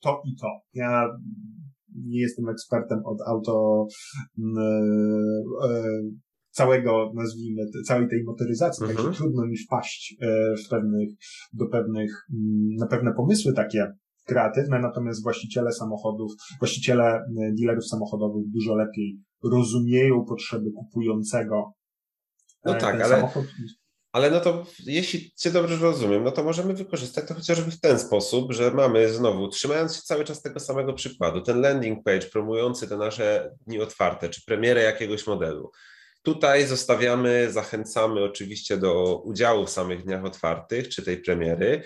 to 0.00 0.22
i 0.24 0.36
to. 0.36 0.60
Ja 0.74 1.08
nie 2.04 2.20
jestem 2.20 2.48
ekspertem 2.48 2.98
od 3.04 3.18
auto 3.26 3.86
mm, 4.38 4.56
e, 4.58 5.68
e, 5.68 6.00
całego, 6.50 7.12
nazwijmy, 7.14 7.62
całej 7.86 8.08
tej 8.08 8.24
motoryzacji, 8.24 8.84
mhm. 8.84 8.96
także 8.96 9.18
trudno 9.18 9.46
mi 9.46 9.56
wpaść 9.56 10.16
e, 10.20 10.54
w 10.56 10.68
pewnych, 10.68 11.08
do 11.52 11.66
pewnych, 11.66 12.10
mm, 12.32 12.76
na 12.78 12.86
pewne 12.86 13.12
pomysły 13.14 13.52
takie 13.52 13.92
kreatywne, 14.24 14.80
natomiast 14.80 15.22
właściciele 15.22 15.72
samochodów, 15.72 16.32
właściciele 16.58 17.20
dealerów 17.60 17.86
samochodowych 17.86 18.50
dużo 18.50 18.74
lepiej 18.74 19.20
rozumieją 19.44 20.24
potrzeby 20.24 20.70
kupującego 20.76 21.72
no 22.64 22.74
tak, 22.74 22.94
ale, 22.94 23.08
samochód. 23.08 23.44
Ale 24.16 24.30
no 24.30 24.40
to 24.40 24.66
jeśli 24.86 25.32
Cię 25.36 25.50
dobrze 25.50 25.76
rozumiem, 25.76 26.24
no 26.24 26.30
to 26.30 26.44
możemy 26.44 26.74
wykorzystać 26.74 27.28
to 27.28 27.34
chociażby 27.34 27.70
w 27.70 27.80
ten 27.80 27.98
sposób, 27.98 28.52
że 28.52 28.70
mamy 28.70 29.12
znowu, 29.12 29.48
trzymając 29.48 29.96
się 29.96 30.02
cały 30.02 30.24
czas 30.24 30.42
tego 30.42 30.60
samego 30.60 30.92
przykładu, 30.92 31.40
ten 31.40 31.60
landing 31.60 32.04
page 32.04 32.26
promujący 32.26 32.88
te 32.88 32.96
nasze 32.96 33.50
dni 33.66 33.80
otwarte, 33.80 34.28
czy 34.28 34.44
premierę 34.46 34.82
jakiegoś 34.82 35.26
modelu. 35.26 35.70
Tutaj 36.22 36.66
zostawiamy, 36.66 37.52
zachęcamy 37.52 38.24
oczywiście 38.24 38.76
do 38.76 39.22
udziału 39.24 39.66
w 39.66 39.70
samych 39.70 40.04
dniach 40.04 40.24
otwartych, 40.24 40.88
czy 40.88 41.02
tej 41.02 41.16
premiery. 41.16 41.82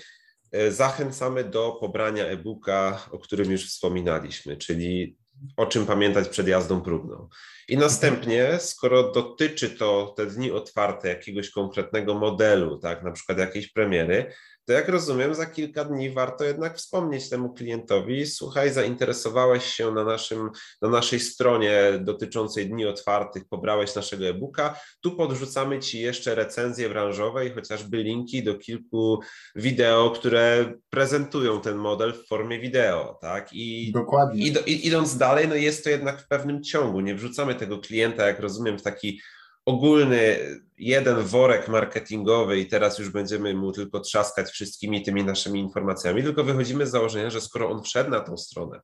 E, 0.52 0.72
zachęcamy 0.72 1.44
do 1.44 1.72
pobrania 1.80 2.26
e-booka, 2.26 3.06
o 3.10 3.18
którym 3.18 3.50
już 3.50 3.66
wspominaliśmy, 3.68 4.56
czyli 4.56 5.16
o 5.56 5.66
czym 5.66 5.86
pamiętać 5.86 6.28
przed 6.28 6.48
jazdą 6.48 6.80
próbną. 6.80 7.28
I 7.68 7.76
następnie, 7.76 8.58
skoro 8.58 9.12
dotyczy 9.12 9.70
to 9.70 10.14
te 10.16 10.26
dni 10.26 10.50
otwarte 10.50 11.08
jakiegoś 11.08 11.50
konkretnego 11.50 12.14
modelu, 12.14 12.78
tak, 12.78 13.02
na 13.02 13.12
przykład 13.12 13.38
jakiejś 13.38 13.72
premiery, 13.72 14.32
to 14.70 14.74
jak 14.74 14.88
rozumiem, 14.88 15.34
za 15.34 15.46
kilka 15.46 15.84
dni 15.84 16.10
warto 16.10 16.44
jednak 16.44 16.76
wspomnieć 16.76 17.28
temu 17.28 17.54
klientowi, 17.54 18.26
słuchaj, 18.26 18.72
zainteresowałeś 18.72 19.64
się 19.64 19.92
na, 19.92 20.04
naszym, 20.04 20.50
na 20.82 20.88
naszej 20.88 21.20
stronie 21.20 21.80
dotyczącej 22.00 22.68
dni 22.68 22.86
otwartych, 22.86 23.42
pobrałeś 23.48 23.94
naszego 23.94 24.26
e-booka, 24.26 24.80
tu 25.00 25.16
podrzucamy 25.16 25.78
Ci 25.78 26.00
jeszcze 26.00 26.34
recenzje 26.34 26.88
branżowe 26.88 27.46
i 27.46 27.50
chociażby 27.50 27.96
linki 27.96 28.42
do 28.42 28.54
kilku 28.54 29.20
wideo, 29.54 30.10
które 30.10 30.72
prezentują 30.90 31.60
ten 31.60 31.76
model 31.76 32.12
w 32.12 32.28
formie 32.28 32.60
wideo, 32.60 33.18
tak? 33.20 33.52
I, 33.52 33.92
Dokładnie. 33.92 34.46
Id, 34.46 34.68
idąc 34.68 35.16
dalej, 35.16 35.48
no 35.48 35.54
jest 35.54 35.84
to 35.84 35.90
jednak 35.90 36.22
w 36.22 36.28
pewnym 36.28 36.62
ciągu, 36.62 37.00
nie 37.00 37.14
wrzucamy 37.14 37.54
tego 37.54 37.78
klienta, 37.78 38.26
jak 38.26 38.40
rozumiem, 38.40 38.78
w 38.78 38.82
taki 38.82 39.20
ogólny 39.64 40.38
jeden 40.78 41.22
worek 41.22 41.68
marketingowy 41.68 42.58
i 42.58 42.66
teraz 42.66 42.98
już 42.98 43.10
będziemy 43.10 43.54
mu 43.54 43.72
tylko 43.72 44.00
trzaskać 44.00 44.50
wszystkimi 44.50 45.02
tymi 45.02 45.24
naszymi 45.24 45.60
informacjami, 45.60 46.22
tylko 46.22 46.44
wychodzimy 46.44 46.86
z 46.86 46.90
założenia, 46.90 47.30
że 47.30 47.40
skoro 47.40 47.70
on 47.70 47.82
wszedł 47.82 48.10
na 48.10 48.20
tą 48.20 48.36
stronę, 48.36 48.80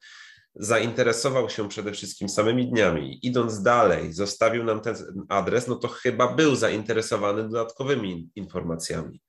zainteresował 0.54 1.50
się 1.50 1.68
przede 1.68 1.92
wszystkim 1.92 2.28
samymi 2.28 2.70
dniami, 2.70 3.26
idąc 3.26 3.62
dalej, 3.62 4.12
zostawił 4.12 4.64
nam 4.64 4.80
ten 4.80 4.96
adres, 5.28 5.68
no 5.68 5.76
to 5.76 5.88
chyba 5.88 6.32
był 6.32 6.56
zainteresowany 6.56 7.42
dodatkowymi 7.42 8.30
informacjami. 8.34 9.20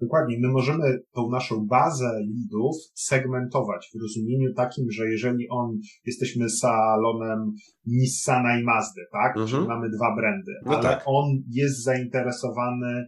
Dokładnie. 0.00 0.36
My 0.40 0.48
możemy 0.48 0.98
tą 1.14 1.30
naszą 1.30 1.66
bazę 1.66 2.10
leadów 2.12 2.76
segmentować 2.94 3.90
w 3.94 4.02
rozumieniu 4.02 4.54
takim, 4.56 4.84
że 4.90 5.10
jeżeli 5.10 5.48
on, 5.50 5.78
jesteśmy 6.06 6.50
salonem 6.50 7.52
Nissana 7.86 8.60
i 8.60 8.64
Mazdy, 8.64 9.00
tak? 9.12 9.36
Mhm. 9.36 9.48
Czyli 9.48 9.68
mamy 9.68 9.88
dwa 9.90 10.16
brandy, 10.16 10.52
no 10.64 10.72
ale 10.72 10.82
tak. 10.82 11.02
on 11.06 11.24
jest 11.50 11.84
zainteresowany 11.84 13.06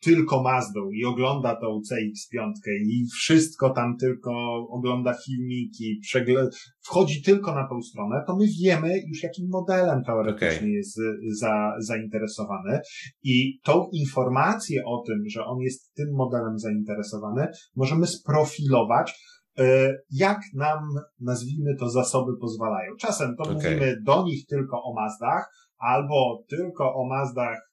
tylko 0.00 0.42
Mazdą 0.42 0.90
i 0.90 1.04
ogląda 1.04 1.56
tą 1.56 1.66
CX-5 1.66 2.52
i 2.86 3.06
wszystko 3.14 3.70
tam 3.70 3.96
tylko 3.96 4.30
ogląda 4.70 5.14
filmiki, 5.26 5.98
przegląd, 6.02 6.56
wchodzi 6.80 7.22
tylko 7.22 7.54
na 7.54 7.68
tą 7.68 7.82
stronę, 7.82 8.24
to 8.26 8.36
my 8.36 8.44
wiemy 8.62 8.88
już 9.08 9.22
jakim 9.22 9.48
modelem 9.48 10.04
teoretycznie 10.04 10.58
okay. 10.58 10.70
jest 10.70 11.00
za, 11.40 11.72
zainteresowany 11.78 12.80
i 13.22 13.58
tą 13.62 13.88
informację 13.92 14.82
o 14.86 15.02
tym, 15.06 15.18
że 15.28 15.44
on 15.44 15.58
jest 15.58 15.94
tym 15.94 16.08
modelem 16.12 16.58
zainteresowany, 16.58 17.46
możemy 17.76 18.06
sprofilować 18.06 19.14
e, 19.58 19.94
jak 20.10 20.38
nam, 20.54 20.78
nazwijmy 21.20 21.76
to, 21.78 21.90
zasoby 21.90 22.32
pozwalają. 22.40 22.92
Czasem 23.00 23.36
to 23.36 23.42
okay. 23.42 23.54
mówimy 23.54 23.96
do 24.04 24.24
nich 24.24 24.46
tylko 24.46 24.82
o 24.82 24.94
Mazdach, 24.94 25.50
albo 25.78 26.44
tylko 26.48 26.94
o 26.94 27.08
Mazdach 27.08 27.68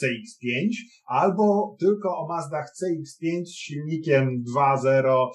CX5, 0.00 0.70
albo 1.06 1.76
tylko 1.80 2.18
o 2.18 2.28
Mazdach 2.28 2.66
CX5 2.66 3.44
z 3.44 3.54
silnikiem 3.54 4.44
2.0 4.56 5.28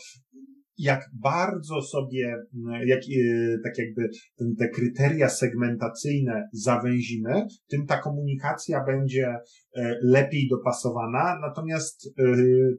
jak 0.78 1.10
bardzo 1.13 1.82
sobie, 1.82 2.36
jak, 2.86 3.00
e, 3.00 3.58
tak 3.63 3.74
jakby 3.78 4.10
te 4.60 4.70
kryteria 4.70 5.30
segmentacyjne 5.30 6.50
zawęzimy, 6.54 7.48
tym 7.70 7.86
ta 7.86 8.02
komunikacja 8.02 8.84
będzie 8.86 9.28
e, 9.28 9.39
lepiej 10.02 10.48
dopasowana, 10.50 11.39
natomiast 11.41 12.08
e, 12.08 12.24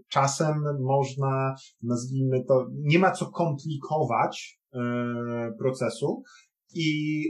czasem 0.09 0.55
można, 0.81 1.55
nazwijmy 1.83 2.45
to, 2.45 2.67
nie 2.73 2.99
ma 2.99 3.11
co 3.11 3.27
komplikować 3.27 4.59
procesu 5.59 6.23
i 6.75 7.23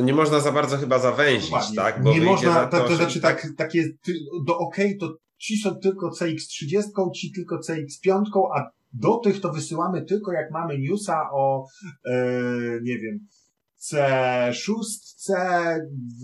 no 0.00 0.06
nie 0.06 0.14
można 0.14 0.40
za 0.40 0.52
bardzo 0.52 0.76
chyba 0.76 0.98
zawęzić, 0.98 1.50
Dokładnie. 1.50 1.76
tak? 1.76 2.02
Bo 2.02 2.12
nie 2.12 2.20
można, 2.20 2.66
to, 2.66 2.78
to, 2.80 2.88
to 2.88 2.96
znaczy 2.96 3.20
tak, 3.20 3.46
takie 3.56 3.84
do 4.46 4.58
OK, 4.58 4.76
to 5.00 5.16
ci 5.38 5.56
są 5.56 5.76
tylko 5.76 6.10
CX30, 6.10 7.10
ci 7.14 7.32
tylko 7.32 7.58
CX5, 7.58 8.22
a 8.56 8.70
do 8.92 9.16
tych 9.16 9.40
to 9.40 9.52
wysyłamy 9.52 10.04
tylko 10.04 10.32
jak 10.32 10.50
mamy 10.50 10.78
newsa 10.78 11.30
o, 11.32 11.66
e, 12.04 12.14
nie 12.82 12.98
wiem, 12.98 13.26
C6, 13.80 14.82
C 15.16 15.34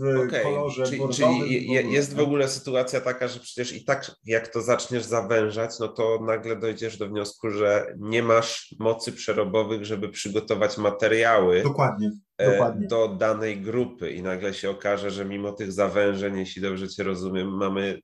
w 0.00 0.26
okay. 0.26 0.42
kolorze 0.42 0.84
czyli, 0.84 0.98
bordowym. 0.98 1.40
Czyli 1.40 1.72
jest 1.72 2.14
w 2.14 2.20
ogóle 2.20 2.48
sytuacja 2.48 3.00
taka, 3.00 3.28
że 3.28 3.40
przecież 3.40 3.72
i 3.72 3.84
tak 3.84 4.10
jak 4.24 4.48
to 4.48 4.62
zaczniesz 4.62 5.04
zawężać, 5.04 5.70
no 5.80 5.88
to 5.88 6.18
nagle 6.26 6.56
dojdziesz 6.56 6.98
do 6.98 7.08
wniosku, 7.08 7.50
że 7.50 7.94
nie 7.98 8.22
masz 8.22 8.74
mocy 8.78 9.12
przerobowych, 9.12 9.84
żeby 9.84 10.08
przygotować 10.08 10.78
materiały. 10.78 11.62
Dokładnie. 11.62 12.10
E, 12.38 12.52
dokładnie. 12.52 12.86
Do 12.86 13.08
danej 13.08 13.60
grupy 13.60 14.10
i 14.10 14.22
nagle 14.22 14.54
się 14.54 14.70
okaże, 14.70 15.10
że 15.10 15.24
mimo 15.24 15.52
tych 15.52 15.72
zawężeń, 15.72 16.38
jeśli 16.38 16.62
dobrze 16.62 16.88
Cię 16.88 17.02
rozumiem, 17.02 17.56
mamy 17.56 18.00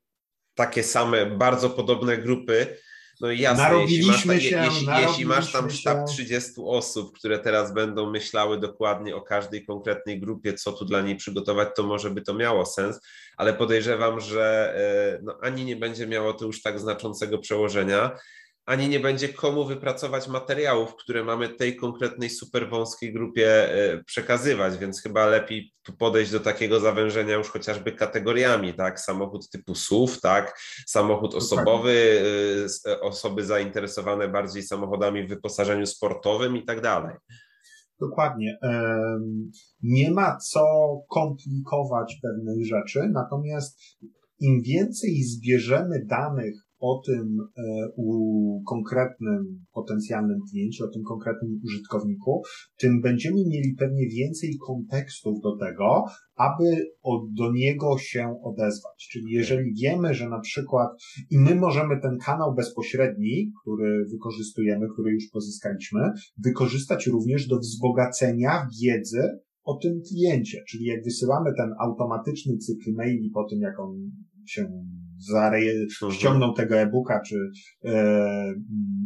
takie 0.54 0.82
same, 0.82 1.26
bardzo 1.26 1.70
podobne 1.70 2.18
grupy. 2.18 2.76
No 3.22 3.30
i 3.30 3.40
jasne, 3.40 3.64
narobiliśmy 3.64 4.34
jeśli 4.34 4.56
masz, 4.56 4.74
jeśli, 4.74 4.86
jeśli 5.08 5.26
masz 5.26 5.52
tam 5.52 5.70
sztab 5.70 6.06
30 6.08 6.50
osób, 6.64 7.18
które 7.18 7.38
teraz 7.38 7.74
będą 7.74 8.10
myślały 8.10 8.60
dokładnie 8.60 9.16
o 9.16 9.20
każdej 9.20 9.64
konkretnej 9.64 10.20
grupie, 10.20 10.54
co 10.54 10.72
tu 10.72 10.84
dla 10.84 11.00
niej 11.00 11.16
przygotować, 11.16 11.68
to 11.76 11.82
może 11.82 12.10
by 12.10 12.22
to 12.22 12.34
miało 12.34 12.66
sens, 12.66 13.00
ale 13.36 13.54
podejrzewam, 13.54 14.20
że 14.20 14.74
e, 14.76 15.22
no, 15.22 15.38
ani 15.42 15.64
nie 15.64 15.76
będzie 15.76 16.06
miało 16.06 16.34
to 16.34 16.44
już 16.44 16.62
tak 16.62 16.80
znaczącego 16.80 17.38
przełożenia, 17.38 18.18
ani 18.66 18.88
nie 18.88 19.00
będzie 19.00 19.28
komu 19.28 19.64
wypracować 19.64 20.28
materiałów, 20.28 20.96
które 20.96 21.24
mamy 21.24 21.48
tej 21.48 21.76
konkretnej 21.76 22.30
super 22.30 22.70
wąskiej 22.70 23.12
grupie 23.12 23.74
e, 23.74 24.04
przekazywać, 24.04 24.78
więc 24.78 25.02
chyba 25.02 25.26
lepiej 25.26 25.72
tu 25.82 25.92
podejść 25.92 26.32
do 26.32 26.40
takiego 26.40 26.80
zawężenia 26.80 27.34
już 27.34 27.48
chociażby 27.48 27.92
kategoriami, 27.92 28.74
tak? 28.74 29.00
Samochód 29.00 29.50
typu 29.50 29.74
SUV, 29.74 30.16
tak? 30.22 30.60
Samochód 30.86 31.34
osobowy, 31.34 32.22
e, 32.86 32.90
e, 32.90 33.00
osoby 33.00 33.44
zainteresowane 33.44 34.28
bardziej 34.28 34.62
samochodami 34.62 35.26
w 35.26 35.28
wyposażeniu 35.28 35.86
sportowym 35.86 36.56
i 36.56 36.64
tak 36.64 36.80
dalej. 36.80 37.16
Dokładnie. 38.00 38.58
Nie 39.82 40.10
ma 40.10 40.36
co 40.36 40.64
komplikować 41.08 42.18
pewnej 42.22 42.64
rzeczy, 42.64 43.00
natomiast 43.12 43.80
im 44.40 44.62
więcej 44.62 45.22
zbierzemy 45.22 46.04
danych 46.06 46.54
o 46.82 47.02
tym 47.06 47.36
e, 47.40 47.88
u 47.96 48.62
konkretnym 48.64 49.64
potencjalnym 49.72 50.38
kliencie, 50.50 50.84
o 50.84 50.88
tym 50.88 51.02
konkretnym 51.02 51.60
użytkowniku, 51.64 52.42
tym 52.78 53.00
będziemy 53.00 53.36
mieli 53.36 53.74
pewnie 53.78 54.08
więcej 54.08 54.58
kontekstów 54.66 55.40
do 55.40 55.56
tego, 55.56 56.04
aby 56.36 56.64
do 57.32 57.52
niego 57.52 57.98
się 57.98 58.34
odezwać. 58.42 59.08
Czyli 59.10 59.32
jeżeli 59.32 59.74
wiemy, 59.82 60.14
że 60.14 60.28
na 60.28 60.40
przykład 60.40 60.88
i 61.30 61.38
my 61.38 61.54
możemy 61.54 62.00
ten 62.00 62.18
kanał 62.18 62.54
bezpośredni, 62.54 63.52
który 63.62 64.04
wykorzystujemy, 64.12 64.86
który 64.92 65.12
już 65.12 65.24
pozyskaliśmy, 65.32 66.00
wykorzystać 66.44 67.06
również 67.06 67.46
do 67.48 67.58
wzbogacenia 67.58 68.68
wiedzy 68.82 69.22
o 69.64 69.76
tym 69.76 70.00
kliencie. 70.08 70.62
Czyli 70.68 70.84
jak 70.84 71.04
wysyłamy 71.04 71.50
ten 71.56 71.70
automatyczny 71.80 72.56
cykl 72.56 72.92
maili 72.94 73.30
po 73.30 73.44
tym, 73.44 73.60
jak 73.60 73.80
on 73.80 74.10
się 74.46 74.68
zareje- 75.34 75.86
mhm. 76.02 76.12
ściągnął 76.12 76.54
tego 76.54 76.76
e-booka, 76.76 77.20
czy 77.26 77.36
e, 77.84 78.54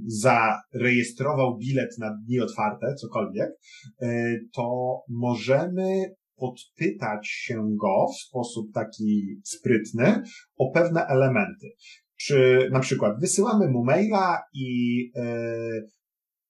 zarejestrował 0.07 1.59
bilet 1.59 1.99
na 1.99 2.19
dni 2.25 2.41
otwarte, 2.41 2.95
cokolwiek, 2.95 3.51
e, 4.03 4.37
to 4.55 4.97
możemy 5.09 6.15
podpytać 6.37 7.29
się 7.29 7.77
go 7.81 8.07
w 8.13 8.21
sposób 8.21 8.73
taki 8.75 9.41
sprytny 9.45 10.23
o 10.59 10.71
pewne 10.71 11.07
elementy. 11.07 11.67
Czy 12.17 12.69
na 12.73 12.81
przykład 12.81 13.21
wysyłamy 13.21 13.69
mu 13.69 13.85
maila 13.85 14.43
i 14.55 15.01
e, 15.17 15.23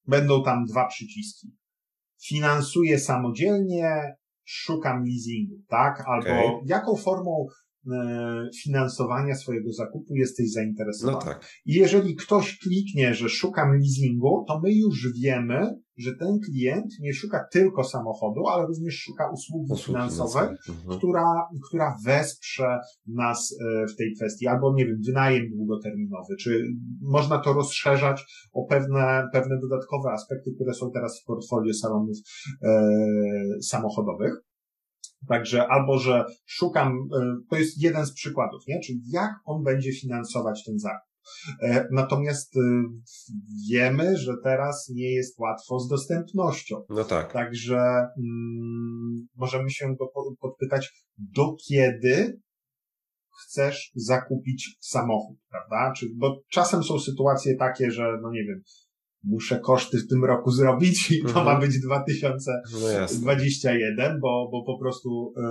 będą 0.07 0.43
tam 0.43 0.65
dwa 0.65 0.87
przyciski. 0.87 1.49
Finansuję 2.23 2.99
samodzielnie, 2.99 4.17
szukam 4.45 5.05
leasingu, 5.05 5.63
tak? 5.69 6.05
Albo 6.07 6.47
okay. 6.47 6.67
jaką 6.67 6.97
formą 6.97 7.47
finansowania 8.63 9.35
swojego 9.35 9.73
zakupu 9.73 10.15
jesteś 10.15 10.53
zainteresowany. 10.53 11.19
No 11.19 11.25
tak. 11.25 11.49
I 11.67 11.73
jeżeli 11.73 12.15
ktoś 12.15 12.59
kliknie, 12.59 13.15
że 13.15 13.29
szukam 13.29 13.73
leasingu, 13.73 14.45
to 14.49 14.61
my 14.65 14.75
już 14.75 15.13
wiemy, 15.23 15.77
że 15.99 16.17
ten 16.17 16.39
klient 16.41 16.93
nie 17.01 17.15
szuka 17.15 17.47
tylko 17.53 17.85
samochodu, 17.85 18.47
ale 18.47 18.67
również 18.67 18.95
szuka 18.95 19.31
usługi, 19.31 19.73
usługi 19.73 19.87
finansowej, 19.87 20.49
mhm. 20.69 20.99
która, 20.99 21.49
która 21.69 21.97
wesprze 22.05 22.79
nas 23.07 23.57
e, 23.61 23.87
w 23.87 23.97
tej 23.97 24.15
kwestii, 24.15 24.47
albo 24.47 24.75
nie 24.75 24.87
wiem, 24.87 25.01
wynajem 25.07 25.51
długoterminowy, 25.51 26.37
czy 26.41 26.65
można 27.03 27.39
to 27.39 27.53
rozszerzać 27.53 28.49
o 28.53 28.65
pewne, 28.65 29.29
pewne 29.33 29.59
dodatkowe 29.61 30.11
aspekty, 30.11 30.51
które 30.55 30.75
są 30.75 30.91
teraz 30.91 31.21
w 31.21 31.25
portfolio 31.25 31.75
salonów 31.75 32.17
e, 32.63 32.91
samochodowych. 33.63 34.46
Także 35.29 35.67
albo, 35.69 35.99
że 35.99 36.25
szukam, 36.47 37.09
e, 37.21 37.37
to 37.51 37.57
jest 37.57 37.83
jeden 37.83 38.07
z 38.07 38.13
przykładów, 38.13 38.63
nie? 38.69 38.81
Czyli 38.81 39.01
jak 39.13 39.33
on 39.45 39.63
będzie 39.63 39.93
finansować 39.93 40.65
ten 40.65 40.79
zakup. 40.79 41.07
E, 41.63 41.89
natomiast 41.91 42.57
e, 42.57 42.61
wiemy, 43.71 44.17
że 44.17 44.33
teraz 44.43 44.89
nie 44.95 45.15
jest 45.15 45.39
łatwo 45.39 45.81
z 45.81 45.89
dostępnością. 45.89 46.77
No 46.89 47.05
tak. 47.05 47.33
Także 47.33 47.79
mm, 47.79 49.27
możemy 49.37 49.71
się 49.71 49.95
go 49.99 50.13
podpytać, 50.41 51.07
do 51.19 51.57
kiedy 51.69 52.41
chcesz 53.45 53.93
zakupić 53.95 54.77
samochód, 54.81 55.39
prawda? 55.51 55.93
Czy, 55.97 56.07
bo 56.17 56.41
czasem 56.51 56.83
są 56.83 56.99
sytuacje 56.99 57.57
takie, 57.57 57.91
że, 57.91 58.19
no 58.23 58.31
nie 58.31 58.45
wiem, 58.45 58.63
muszę 59.25 59.61
koszty 59.61 59.99
w 59.99 60.09
tym 60.09 60.25
roku 60.25 60.51
zrobić 60.51 61.11
i 61.11 61.23
to 61.23 61.29
mhm. 61.29 61.47
ma 61.47 61.61
być 61.61 61.81
2021, 61.81 64.13
no 64.13 64.19
bo, 64.21 64.49
bo 64.53 64.65
po 64.65 64.79
prostu 64.79 65.33
y, 65.39 65.43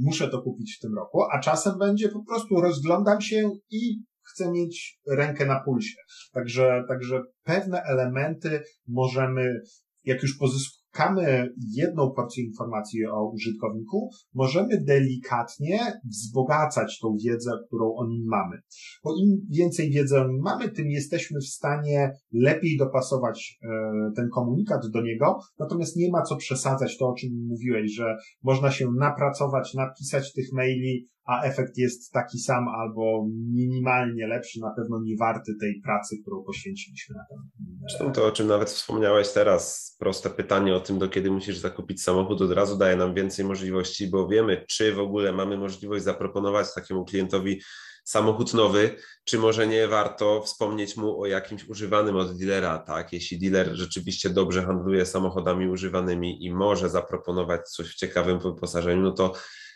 muszę 0.00 0.28
to 0.28 0.42
kupić 0.42 0.76
w 0.76 0.80
tym 0.80 0.94
roku, 0.94 1.22
a 1.32 1.40
czasem 1.40 1.78
będzie 1.78 2.08
po 2.08 2.24
prostu 2.24 2.60
rozglądam 2.60 3.20
się 3.20 3.50
i 3.70 4.02
chcę 4.32 4.50
mieć 4.50 5.00
rękę 5.10 5.46
na 5.46 5.60
pulsie. 5.60 5.96
Także, 6.32 6.84
także 6.88 7.22
pewne 7.44 7.82
elementy 7.82 8.62
możemy, 8.88 9.60
jak 10.04 10.22
już 10.22 10.38
pozyskujemy, 10.38 10.81
uzyskamy 10.92 11.52
jedną 11.74 12.10
porcję 12.10 12.44
informacji 12.44 13.06
o 13.06 13.30
użytkowniku, 13.30 14.10
możemy 14.34 14.84
delikatnie 14.84 15.78
wzbogacać 16.04 16.98
tą 17.00 17.16
wiedzę, 17.24 17.50
którą 17.66 17.94
o 17.94 18.06
nim 18.06 18.24
mamy. 18.26 18.56
Bo 19.04 19.10
im 19.16 19.46
więcej 19.50 19.90
wiedzy 19.90 20.16
mamy, 20.40 20.68
tym 20.68 20.90
jesteśmy 20.90 21.40
w 21.40 21.46
stanie 21.46 22.12
lepiej 22.32 22.76
dopasować 22.78 23.58
e, 23.62 23.68
ten 24.16 24.28
komunikat 24.28 24.80
do 24.92 25.02
niego, 25.02 25.38
natomiast 25.58 25.96
nie 25.96 26.10
ma 26.10 26.22
co 26.22 26.36
przesadzać 26.36 26.98
to, 26.98 27.08
o 27.08 27.14
czym 27.14 27.30
mówiłeś, 27.48 27.94
że 27.94 28.16
można 28.42 28.70
się 28.70 28.86
napracować, 28.98 29.74
napisać 29.74 30.32
tych 30.32 30.52
maili, 30.52 31.08
a 31.24 31.42
efekt 31.42 31.78
jest 31.78 32.12
taki 32.12 32.38
sam 32.38 32.68
albo 32.68 33.26
minimalnie 33.54 34.26
lepszy, 34.26 34.60
na 34.60 34.70
pewno 34.76 35.00
nie 35.04 35.16
warty 35.16 35.52
tej 35.60 35.80
pracy, 35.84 36.16
którą 36.22 36.42
poświęciliśmy 36.42 37.14
na 37.16 37.24
ten. 37.30 37.38
Zresztą 37.80 38.12
to, 38.12 38.26
o 38.26 38.32
czym 38.32 38.46
nawet 38.46 38.70
wspomniałeś 38.70 39.28
teraz, 39.32 39.96
proste 39.98 40.30
pytanie 40.30 40.74
o 40.74 40.80
tym, 40.80 40.98
do 40.98 41.08
kiedy 41.08 41.30
musisz 41.30 41.58
zakupić 41.58 42.02
samochód, 42.02 42.42
od 42.42 42.52
razu 42.52 42.78
daje 42.78 42.96
nam 42.96 43.14
więcej 43.14 43.44
możliwości, 43.44 44.06
bo 44.10 44.28
wiemy, 44.28 44.64
czy 44.68 44.92
w 44.92 44.98
ogóle 44.98 45.32
mamy 45.32 45.58
możliwość 45.58 46.04
zaproponować 46.04 46.74
takiemu 46.74 47.04
klientowi 47.04 47.60
samochód 48.04 48.54
nowy, 48.54 48.96
czy 49.24 49.38
może 49.38 49.66
nie 49.66 49.88
warto 49.88 50.42
wspomnieć 50.42 50.96
mu 50.96 51.20
o 51.20 51.26
jakimś 51.26 51.68
używanym 51.68 52.16
od 52.16 52.38
dealera, 52.38 52.78
tak? 52.78 53.12
Jeśli 53.12 53.38
dealer 53.38 53.68
rzeczywiście 53.72 54.30
dobrze 54.30 54.62
handluje 54.62 55.06
samochodami 55.06 55.68
używanymi 55.68 56.44
i 56.44 56.54
może 56.54 56.90
zaproponować 56.90 57.68
coś 57.68 57.88
w 57.88 57.94
ciekawym 57.94 58.38
wyposażeniu, 58.38 59.02
no 59.02 59.12
to 59.12 59.32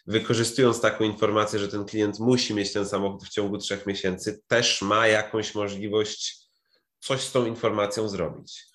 wykorzystując 0.07 0.81
taką 0.81 1.05
informację, 1.05 1.59
że 1.59 1.69
ten 1.69 1.85
klient 1.85 2.19
musi 2.19 2.55
mieć 2.55 2.73
ten 2.73 2.88
samochód 2.88 3.25
w 3.25 3.29
ciągu 3.29 3.59
trzech 3.59 3.87
miesięcy, 3.87 4.42
też 4.47 4.83
ma 4.83 5.07
jakąś 5.07 5.55
możliwość 5.55 6.37
coś 7.01 7.21
z 7.21 7.33
tą 7.33 7.47
informacją 7.47 8.09
zrobić. 8.09 8.66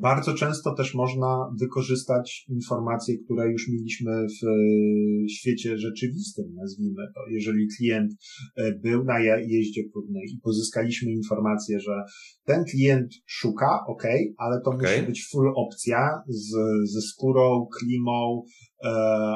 Bardzo 0.00 0.34
często 0.34 0.74
też 0.74 0.94
można 0.94 1.50
wykorzystać 1.60 2.44
informacje, 2.48 3.14
które 3.24 3.52
już 3.52 3.68
mieliśmy 3.68 4.12
w 4.12 4.46
e, 4.46 5.28
świecie 5.28 5.78
rzeczywistym, 5.78 6.44
nazwijmy 6.54 7.02
to. 7.14 7.20
Jeżeli 7.30 7.66
klient 7.76 8.12
e, 8.56 8.72
był 8.72 9.04
na 9.04 9.20
jeździe 9.40 9.82
próbnej 9.92 10.24
i 10.24 10.40
pozyskaliśmy 10.42 11.12
informację, 11.12 11.80
że 11.80 12.02
ten 12.44 12.64
klient 12.64 13.12
szuka, 13.26 13.80
ok, 13.88 14.02
ale 14.38 14.60
to 14.64 14.70
okay. 14.70 14.92
musi 14.92 15.06
być 15.06 15.28
full 15.32 15.52
opcja 15.56 16.22
z, 16.28 16.50
ze 16.92 17.00
skórą, 17.00 17.66
klimą, 17.78 18.42
e, 18.84 18.88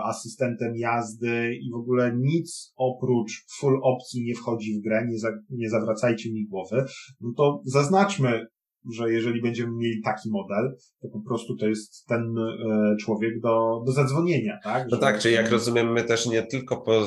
asystentem 0.05 0.77
jazdy 0.77 1.55
i 1.63 1.71
w 1.71 1.77
ogóle 1.77 2.17
nic 2.19 2.73
oprócz 2.77 3.45
full 3.61 3.81
opcji 3.83 4.25
nie 4.25 4.35
wchodzi 4.35 4.79
w 4.79 4.83
grę, 4.83 5.07
nie, 5.09 5.19
za, 5.19 5.29
nie 5.51 5.71
zawracajcie 5.71 6.33
mi 6.33 6.47
głowy, 6.47 6.85
no 7.21 7.33
to 7.37 7.63
zaznaczmy 7.65 8.47
że 8.93 9.13
jeżeli 9.13 9.43
będziemy 9.43 9.73
mieli 9.73 10.03
taki 10.03 10.31
model, 10.31 10.77
to 11.03 11.09
po 11.09 11.21
prostu 11.21 11.57
to 11.57 11.67
jest 11.67 12.07
ten 12.07 12.39
e, 12.39 12.97
człowiek 13.01 13.41
do, 13.41 13.83
do 13.87 13.93
zadzwonienia, 13.93 14.59
tak? 14.65 14.87
No 14.91 14.97
tak, 14.97 15.19
czyli 15.19 15.35
jak 15.35 15.51
rozumiem, 15.51 15.93
my 15.93 16.05
też 16.05 16.27
nie 16.27 16.43
tylko, 16.43 16.77
po, 16.77 17.05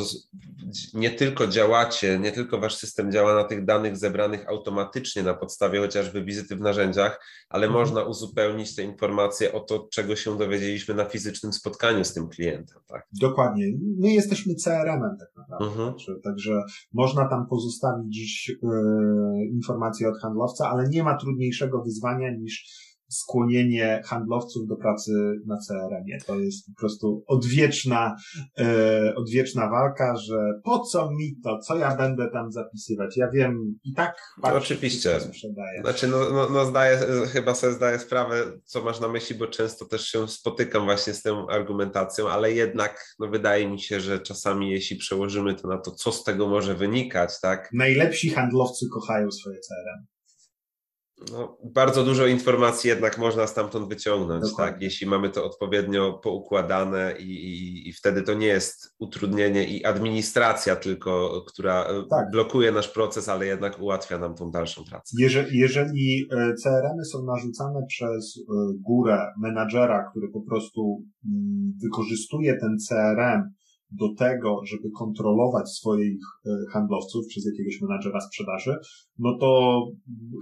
nie 0.93 1.11
tylko 1.11 1.47
działacie, 1.47 2.19
nie 2.19 2.31
tylko 2.31 2.59
wasz 2.59 2.75
system 2.75 3.11
działa 3.11 3.35
na 3.35 3.43
tych 3.43 3.65
danych 3.65 3.97
zebranych 3.97 4.49
automatycznie 4.49 5.23
na 5.23 5.33
podstawie 5.33 5.79
chociażby 5.79 6.23
wizyty 6.23 6.55
w 6.55 6.61
narzędziach, 6.61 7.19
ale 7.49 7.67
mhm. 7.67 7.83
można 7.83 8.03
uzupełnić 8.03 8.75
te 8.75 8.83
informacje 8.83 9.53
o 9.53 9.59
to, 9.59 9.87
czego 9.91 10.15
się 10.15 10.37
dowiedzieliśmy 10.37 10.95
na 10.95 11.05
fizycznym 11.05 11.53
spotkaniu 11.53 12.03
z 12.03 12.13
tym 12.13 12.27
klientem, 12.27 12.81
tak? 12.87 13.07
Dokładnie. 13.21 13.65
My 13.99 14.13
jesteśmy 14.13 14.55
CRM-em 14.55 15.17
tak 15.19 15.29
naprawdę, 15.37 15.65
mhm. 15.65 15.89
także, 15.89 16.15
także 16.23 16.63
można 16.93 17.29
tam 17.29 17.47
pozostawić 17.47 18.49
yy, 18.49 19.45
informacje 19.51 20.09
od 20.09 20.19
handlowca, 20.21 20.69
ale 20.69 20.89
nie 20.89 21.03
ma 21.03 21.17
trudniejszego 21.17 21.68
większego 21.69 21.83
wyzwania 21.83 22.31
niż 22.31 22.89
skłonienie 23.11 24.01
handlowców 24.05 24.67
do 24.67 24.75
pracy 24.75 25.11
na 25.45 25.57
CRM-ie. 25.67 26.17
To 26.27 26.39
jest 26.39 26.65
po 26.65 26.79
prostu 26.79 27.23
odwieczna, 27.27 28.15
e, 28.59 29.15
odwieczna 29.15 29.69
walka, 29.69 30.15
że 30.15 30.37
po 30.63 30.79
co 30.79 31.11
mi 31.11 31.35
to, 31.43 31.59
co 31.59 31.77
ja 31.77 31.95
będę 31.95 32.29
tam 32.31 32.51
zapisywać? 32.51 33.17
Ja 33.17 33.31
wiem 33.31 33.79
i 33.83 33.93
tak 33.93 34.15
no, 34.43 34.53
Oczywiście. 34.53 35.19
Znaczy, 35.81 36.07
no, 36.07 36.17
no, 36.29 36.49
no 36.49 36.65
zdaję, 36.65 36.97
chyba 37.33 37.55
sobie 37.55 37.73
zdaję 37.73 37.99
sprawę, 37.99 38.35
co 38.63 38.83
masz 38.83 38.99
na 38.99 39.07
myśli, 39.07 39.35
bo 39.35 39.47
często 39.47 39.85
też 39.85 40.07
się 40.07 40.27
spotykam 40.27 40.85
właśnie 40.85 41.13
z 41.13 41.21
tą 41.21 41.47
argumentacją, 41.47 42.29
ale 42.29 42.53
jednak 42.53 43.15
no, 43.19 43.27
wydaje 43.27 43.69
mi 43.69 43.79
się, 43.79 43.99
że 43.99 44.19
czasami 44.19 44.71
jeśli 44.71 44.97
przełożymy 44.97 45.55
to 45.55 45.67
na 45.67 45.77
to, 45.77 45.91
co 45.91 46.11
z 46.11 46.23
tego 46.23 46.47
może 46.47 46.75
wynikać, 46.75 47.31
tak? 47.41 47.69
Najlepsi 47.73 48.29
handlowcy 48.29 48.85
kochają 48.93 49.31
swoje 49.31 49.59
CRM 49.59 50.18
no, 51.31 51.57
bardzo 51.63 52.03
dużo 52.03 52.27
informacji 52.27 52.87
jednak 52.87 53.17
można 53.17 53.47
stamtąd 53.47 53.89
wyciągnąć, 53.89 54.55
tak? 54.57 54.81
Jeśli 54.81 55.07
mamy 55.07 55.29
to 55.29 55.45
odpowiednio 55.45 56.13
poukładane 56.13 57.15
i, 57.19 57.23
i, 57.23 57.89
i, 57.89 57.93
wtedy 57.93 58.21
to 58.21 58.33
nie 58.33 58.47
jest 58.47 58.95
utrudnienie 58.99 59.63
i 59.67 59.85
administracja 59.85 60.75
tylko, 60.75 61.43
która 61.47 61.83
e, 61.83 62.03
tak. 62.09 62.31
blokuje 62.31 62.71
nasz 62.71 62.87
proces, 62.87 63.29
ale 63.29 63.45
jednak 63.45 63.79
ułatwia 63.81 64.17
nam 64.17 64.35
tą 64.35 64.51
dalszą 64.51 64.83
pracę. 64.83 65.15
Jeżeli, 65.19 65.57
jeżeli 65.57 66.27
CRM-y 66.63 67.05
są 67.05 67.25
narzucane 67.25 67.85
przez 67.87 68.37
e, 68.37 68.53
górę 68.81 69.19
menadżera, 69.41 70.09
który 70.11 70.29
po 70.29 70.41
prostu 70.41 71.03
mm, 71.25 71.73
wykorzystuje 71.83 72.57
ten 72.57 72.77
CRM 72.87 73.58
do 73.91 74.15
tego, 74.17 74.61
żeby 74.65 74.91
kontrolować 74.97 75.69
swoich 75.69 76.19
e, 76.45 76.49
handlowców 76.71 77.25
przez 77.27 77.45
jakiegoś 77.45 77.81
menadżera 77.81 78.19
sprzedaży, 78.21 78.75
no 79.19 79.37
to 79.39 79.81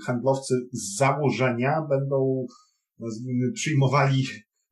handlowcy 0.05 0.55
z 0.71 0.97
założenia 0.97 1.81
będą 1.89 2.45
nazwijmy, 2.99 3.51
przyjmowali 3.51 4.23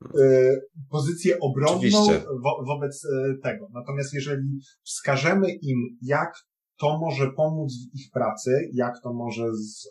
e, 0.04 0.50
pozycję 0.90 1.40
obronną 1.40 2.08
wo 2.44 2.64
wobec 2.68 3.06
e, 3.06 3.38
tego. 3.44 3.68
Natomiast 3.74 4.14
jeżeli 4.14 4.60
wskażemy 4.84 5.48
im, 5.62 5.98
jak 6.02 6.34
to 6.80 7.00
może 7.00 7.32
pomóc 7.32 7.74
w 7.74 8.00
ich 8.00 8.12
pracy, 8.14 8.52
jak 8.74 9.02
to 9.04 9.14
może 9.14 9.44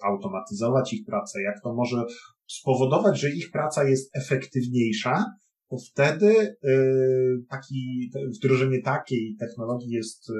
zautomatyzować 0.02 0.92
ich 0.92 1.06
pracę, 1.06 1.42
jak 1.42 1.62
to 1.62 1.74
może 1.74 2.04
spowodować, 2.46 3.20
że 3.20 3.30
ich 3.30 3.50
praca 3.50 3.84
jest 3.88 4.16
efektywniejsza, 4.16 5.24
to 5.70 5.76
wtedy 5.90 6.56
y, 6.64 7.44
taki, 7.50 8.10
wdrożenie 8.36 8.82
takiej 8.82 9.36
technologii 9.40 9.90
jest 9.90 10.30
y, 10.30 10.32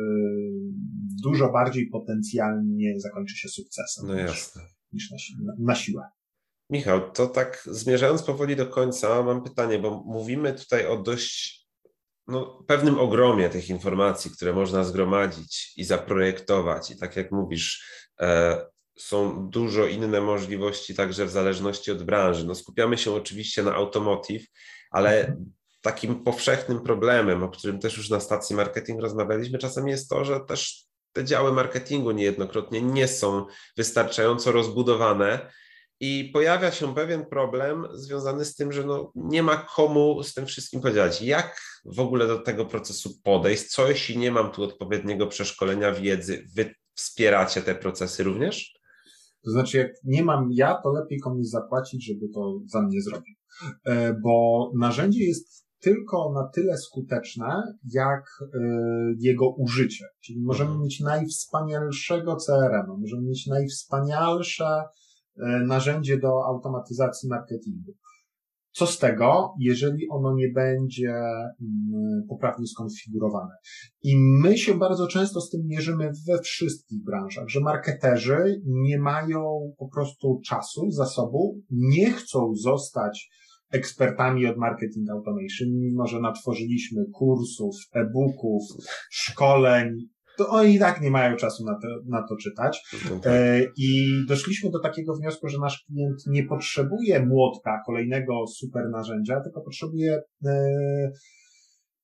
dużo 1.22 1.52
bardziej 1.52 1.86
potencjalnie 1.86 3.00
zakończy 3.00 3.36
się 3.36 3.48
sukcesem 3.48 4.06
no 4.06 4.14
jasne. 4.14 4.62
niż, 4.92 5.10
niż 5.10 5.32
na, 5.44 5.54
na 5.58 5.74
siłę. 5.74 6.02
Michał, 6.70 7.12
to 7.12 7.26
tak 7.26 7.62
zmierzając 7.66 8.22
powoli 8.22 8.56
do 8.56 8.66
końca, 8.66 9.22
mam 9.22 9.42
pytanie, 9.42 9.78
bo 9.78 10.02
mówimy 10.06 10.52
tutaj 10.52 10.86
o 10.86 11.02
dość 11.02 11.64
no, 12.26 12.64
pewnym 12.66 12.98
ogromie 12.98 13.48
tych 13.48 13.68
informacji, 13.68 14.30
które 14.30 14.52
można 14.52 14.84
zgromadzić 14.84 15.72
i 15.76 15.84
zaprojektować. 15.84 16.90
I 16.90 16.98
tak 16.98 17.16
jak 17.16 17.32
mówisz, 17.32 17.84
e, 18.20 18.66
są 18.98 19.48
dużo 19.50 19.86
inne 19.86 20.20
możliwości, 20.20 20.94
także 20.94 21.26
w 21.26 21.30
zależności 21.30 21.92
od 21.92 22.02
branży. 22.02 22.46
No, 22.46 22.54
skupiamy 22.54 22.98
się 22.98 23.12
oczywiście 23.12 23.62
na 23.62 23.74
automotive, 23.74 24.46
ale 24.90 25.36
takim 25.80 26.24
powszechnym 26.24 26.80
problemem, 26.80 27.42
o 27.42 27.48
którym 27.48 27.78
też 27.78 27.96
już 27.96 28.10
na 28.10 28.20
stacji 28.20 28.56
marketing 28.56 29.00
rozmawialiśmy, 29.00 29.58
czasem 29.58 29.88
jest 29.88 30.08
to, 30.08 30.24
że 30.24 30.40
też 30.40 30.84
te 31.12 31.24
działy 31.24 31.52
marketingu 31.52 32.10
niejednokrotnie 32.10 32.82
nie 32.82 33.08
są 33.08 33.46
wystarczająco 33.76 34.52
rozbudowane. 34.52 35.52
I 36.00 36.30
pojawia 36.32 36.72
się 36.72 36.94
pewien 36.94 37.26
problem 37.26 37.86
związany 37.92 38.44
z 38.44 38.54
tym, 38.54 38.72
że 38.72 38.84
no 38.84 39.12
nie 39.14 39.42
ma 39.42 39.56
komu 39.56 40.22
z 40.22 40.34
tym 40.34 40.46
wszystkim 40.46 40.80
podziałać. 40.80 41.22
Jak 41.22 41.60
w 41.84 42.00
ogóle 42.00 42.26
do 42.26 42.38
tego 42.38 42.66
procesu 42.66 43.20
podejść? 43.22 43.64
Co 43.64 43.88
jeśli 43.88 44.18
nie 44.18 44.30
mam 44.30 44.52
tu 44.52 44.62
odpowiedniego 44.62 45.26
przeszkolenia 45.26 45.92
wiedzy? 45.92 46.44
Wy 46.54 46.74
wspieracie 46.94 47.62
te 47.62 47.74
procesy 47.74 48.22
również? 48.22 48.74
To 49.44 49.50
znaczy, 49.50 49.78
jak 49.78 49.90
nie 50.04 50.24
mam 50.24 50.48
ja, 50.52 50.80
to 50.82 50.92
lepiej 50.92 51.20
komuś 51.20 51.46
zapłacić, 51.46 52.06
żeby 52.06 52.28
to 52.34 52.60
za 52.66 52.82
mnie 52.82 53.02
zrobił. 53.02 53.34
E, 53.84 54.14
bo 54.22 54.70
narzędzie 54.78 55.24
jest 55.24 55.64
tylko 55.80 56.32
na 56.32 56.48
tyle 56.48 56.78
skuteczne, 56.78 57.62
jak 57.92 58.24
e, 58.42 58.58
jego 59.18 59.50
użycie. 59.50 60.04
Czyli 60.24 60.40
możemy 60.42 60.70
mhm. 60.70 60.82
mieć 60.82 61.00
najwspanialszego 61.00 62.36
CRM, 62.36 63.00
możemy 63.00 63.22
mieć 63.22 63.46
najwspanialsze 63.46 64.82
e, 65.36 65.60
narzędzie 65.66 66.18
do 66.18 66.46
automatyzacji 66.46 67.28
marketingu. 67.28 67.94
Co 68.74 68.86
z 68.86 68.98
tego, 68.98 69.54
jeżeli 69.60 70.08
ono 70.10 70.34
nie 70.34 70.48
będzie 70.54 71.10
mm, 71.10 72.26
poprawnie 72.28 72.66
skonfigurowane? 72.66 73.54
I 74.02 74.16
my 74.42 74.58
się 74.58 74.74
bardzo 74.74 75.06
często 75.06 75.40
z 75.40 75.50
tym 75.50 75.60
mierzymy 75.66 76.10
we 76.28 76.38
wszystkich 76.42 77.04
branżach, 77.04 77.48
że 77.48 77.60
marketerzy 77.60 78.62
nie 78.66 78.98
mają 78.98 79.42
po 79.78 79.88
prostu 79.88 80.40
czasu, 80.46 80.90
zasobu, 80.90 81.60
nie 81.70 82.10
chcą 82.10 82.54
zostać 82.54 83.30
ekspertami 83.70 84.46
od 84.46 84.56
marketing 84.56 85.10
automation, 85.10 85.68
mimo 85.80 86.06
że 86.06 86.20
natworzyliśmy 86.20 87.02
kursów, 87.12 87.76
e-booków, 87.92 88.62
szkoleń, 89.10 89.88
to 90.36 90.48
oni 90.48 90.74
i 90.74 90.78
tak 90.78 91.00
nie 91.00 91.10
mają 91.10 91.36
czasu 91.36 91.64
na 91.64 91.74
to, 91.74 91.88
na 92.06 92.22
to 92.28 92.36
czytać. 92.36 92.82
No 93.10 93.18
tak. 93.18 93.32
E, 93.32 93.60
I 93.76 94.10
doszliśmy 94.28 94.70
do 94.70 94.80
takiego 94.80 95.14
wniosku, 95.14 95.48
że 95.48 95.58
nasz 95.58 95.84
klient 95.86 96.22
nie 96.26 96.44
potrzebuje 96.44 97.26
młotka, 97.26 97.82
kolejnego 97.86 98.46
super 98.46 98.90
narzędzia, 98.90 99.40
tylko 99.40 99.60
potrzebuje 99.60 100.20
e, 100.46 100.52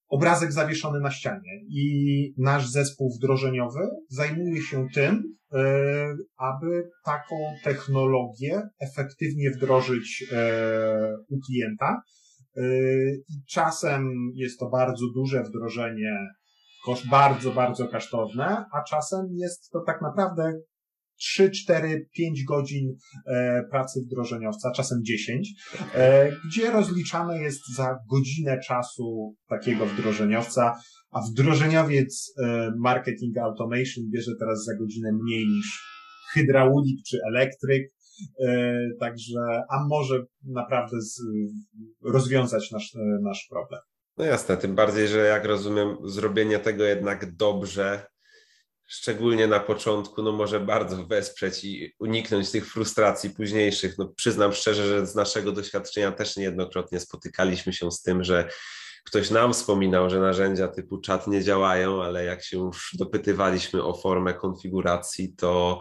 obrazek 0.09 0.53
zawieszony 0.53 1.01
na 1.01 1.11
ścianie. 1.11 1.61
I 1.69 2.35
nasz 2.38 2.71
zespół 2.71 3.11
wdrożeniowy 3.16 3.88
zajmuje 4.09 4.62
się 4.62 4.87
tym, 4.95 5.23
e, 5.53 5.64
aby 6.37 6.88
taką 7.05 7.35
technologię 7.64 8.62
efektywnie 8.81 9.51
wdrożyć 9.51 10.25
u 11.29 11.38
klienta. 11.47 12.03
I 13.31 13.43
czasem 13.49 14.11
jest 14.35 14.59
to 14.59 14.71
bardzo 14.71 15.07
duże 15.14 15.43
wdrożenie, 15.43 16.16
koszt 16.85 17.09
bardzo, 17.09 17.53
bardzo 17.53 17.88
kosztowne, 17.88 18.64
a 18.73 18.83
czasem 18.90 19.27
jest 19.33 19.71
to 19.71 19.81
tak 19.87 20.03
naprawdę 20.03 20.53
3, 21.21 21.51
4, 21.51 22.09
5 22.16 22.45
godzin 22.45 22.97
e, 23.27 23.62
pracy 23.71 24.01
wdrożeniowca, 24.07 24.73
czasem 24.77 24.99
10, 25.05 25.49
e, 25.95 26.31
gdzie 26.49 26.71
rozliczane 26.71 27.38
jest 27.38 27.75
za 27.77 27.99
godzinę 28.11 28.59
czasu 28.66 29.35
takiego 29.49 29.87
wdrożeniowca, 29.87 30.75
a 31.11 31.21
wdrożeniowiec 31.21 32.35
e, 32.42 32.71
marketing 32.79 33.38
automation 33.38 34.04
bierze 34.13 34.33
teraz 34.40 34.65
za 34.65 34.77
godzinę 34.77 35.11
mniej 35.25 35.46
niż 35.46 35.83
hydraulik 36.35 37.00
czy 37.09 37.19
elektryk, 37.29 37.92
także, 39.00 39.63
a 39.71 39.87
może 39.88 40.25
naprawdę 40.44 41.00
z, 41.00 41.23
rozwiązać 42.04 42.71
nasz, 42.71 42.92
nasz 43.23 43.46
problem. 43.50 43.81
No 44.21 44.27
jasne, 44.27 44.56
tym 44.56 44.75
bardziej, 44.75 45.08
że 45.08 45.18
jak 45.18 45.44
rozumiem, 45.44 45.96
zrobienie 46.04 46.58
tego 46.58 46.85
jednak 46.85 47.37
dobrze 47.37 48.06
szczególnie 48.87 49.46
na 49.46 49.60
początku, 49.60 50.23
no 50.23 50.33
może 50.33 50.60
bardzo 50.60 51.06
wesprzeć 51.06 51.64
i 51.64 51.94
uniknąć 51.98 52.50
tych 52.50 52.73
frustracji 52.73 53.31
późniejszych. 53.31 53.98
No 53.98 54.08
przyznam 54.16 54.52
szczerze, 54.52 54.87
że 54.87 55.06
z 55.06 55.14
naszego 55.14 55.52
doświadczenia 55.52 56.12
też 56.12 56.37
niejednokrotnie 56.37 57.00
spotykaliśmy 57.00 57.73
się 57.73 57.90
z 57.90 58.02
tym, 58.02 58.25
że 58.25 58.48
ktoś 59.04 59.31
nam 59.31 59.52
wspominał, 59.52 60.10
że 60.10 60.21
narzędzia 60.21 60.68
typu 60.68 60.98
czat 60.98 61.27
nie 61.27 61.42
działają, 61.42 62.02
ale 62.02 62.25
jak 62.25 62.44
się 62.44 62.58
już 62.58 62.90
dopytywaliśmy 62.98 63.85
o 63.85 63.94
formę 63.94 64.35
konfiguracji, 64.35 65.35
to 65.37 65.81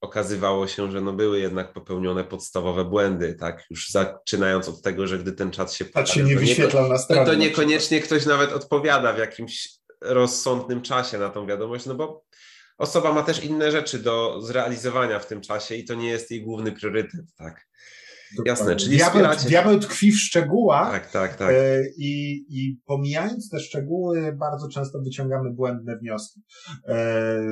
okazywało 0.00 0.66
się, 0.66 0.90
że 0.90 1.00
no 1.00 1.12
były 1.12 1.40
jednak 1.40 1.72
popełnione 1.72 2.24
podstawowe 2.24 2.84
błędy, 2.84 3.34
tak? 3.34 3.64
Już 3.70 3.90
zaczynając 3.90 4.68
od 4.68 4.82
tego, 4.82 5.06
że 5.06 5.18
gdy 5.18 5.32
ten 5.32 5.50
czat 5.50 5.72
się 5.72 5.84
pojawia, 5.84 6.12
się 6.12 6.22
nie 6.22 6.36
wyświetlał 6.36 6.88
na 6.88 6.98
stronie. 6.98 7.26
To 7.26 7.34
niekoniecznie 7.34 8.00
ktoś 8.00 8.26
nawet 8.26 8.52
odpowiada 8.52 9.12
w 9.12 9.18
jakimś 9.18 9.68
rozsądnym 10.00 10.82
czasie 10.82 11.18
na 11.18 11.28
tą 11.28 11.46
wiadomość, 11.46 11.86
no 11.86 11.94
bo 11.94 12.24
osoba 12.78 13.12
ma 13.12 13.22
też 13.22 13.44
inne 13.44 13.70
rzeczy 13.70 13.98
do 13.98 14.42
zrealizowania 14.42 15.18
w 15.18 15.26
tym 15.26 15.40
czasie 15.40 15.74
i 15.74 15.84
to 15.84 15.94
nie 15.94 16.08
jest 16.08 16.30
jej 16.30 16.42
główny 16.42 16.72
priorytet, 16.72 17.34
tak? 17.38 17.66
Jasne, 18.46 18.76
czyli 18.76 18.96
diabeł, 18.96 19.12
wspieracie... 19.12 19.48
diabeł 19.48 19.78
tkwi 19.78 20.12
w 20.12 20.18
szczegółach 20.18 20.92
tak, 20.92 21.10
tak, 21.10 21.36
tak. 21.36 21.50
E, 21.50 21.82
I, 21.98 22.44
i 22.48 22.76
pomijając 22.86 23.50
te 23.50 23.60
szczegóły, 23.60 24.36
bardzo 24.38 24.68
często 24.68 25.00
wyciągamy 25.00 25.50
błędne 25.52 25.98
wnioski, 25.98 26.40
e, 26.88 27.42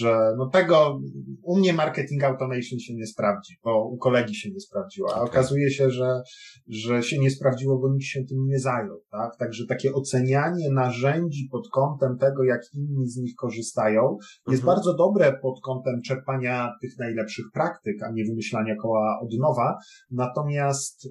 że 0.00 0.34
no 0.38 0.46
tego 0.46 1.00
u 1.46 1.58
mnie 1.58 1.72
marketing 1.72 2.24
automation 2.24 2.78
się 2.78 2.94
nie 2.94 3.06
sprawdzi, 3.06 3.54
bo 3.64 3.88
u 3.88 3.96
kolegi 3.96 4.34
się 4.34 4.50
nie 4.50 4.60
sprawdziło, 4.60 5.08
a 5.10 5.14
okay. 5.14 5.28
okazuje 5.28 5.70
się, 5.70 5.90
że, 5.90 6.22
że 6.68 7.02
się 7.02 7.18
nie 7.18 7.30
sprawdziło, 7.30 7.78
bo 7.78 7.92
nikt 7.92 8.04
się 8.04 8.24
tym 8.24 8.38
nie 8.46 8.58
zajął, 8.58 9.00
tak? 9.10 9.36
Także 9.38 9.66
takie 9.68 9.92
ocenianie 9.92 10.70
narzędzi 10.70 11.48
pod 11.52 11.68
kątem 11.72 12.18
tego, 12.18 12.44
jak 12.44 12.60
inni 12.74 13.08
z 13.08 13.16
nich 13.16 13.34
korzystają, 13.34 14.16
jest 14.48 14.62
mhm. 14.62 14.76
bardzo 14.76 14.96
dobre 14.96 15.38
pod 15.42 15.60
kątem 15.64 16.02
czerpania 16.02 16.72
tych 16.82 16.98
najlepszych 16.98 17.44
praktyk, 17.54 18.02
a 18.02 18.12
nie 18.12 18.24
wymyślania 18.24 18.76
koła 18.82 19.18
od 19.22 19.30
nowa, 19.38 19.76
Natomiast 20.10 21.06
y, 21.06 21.10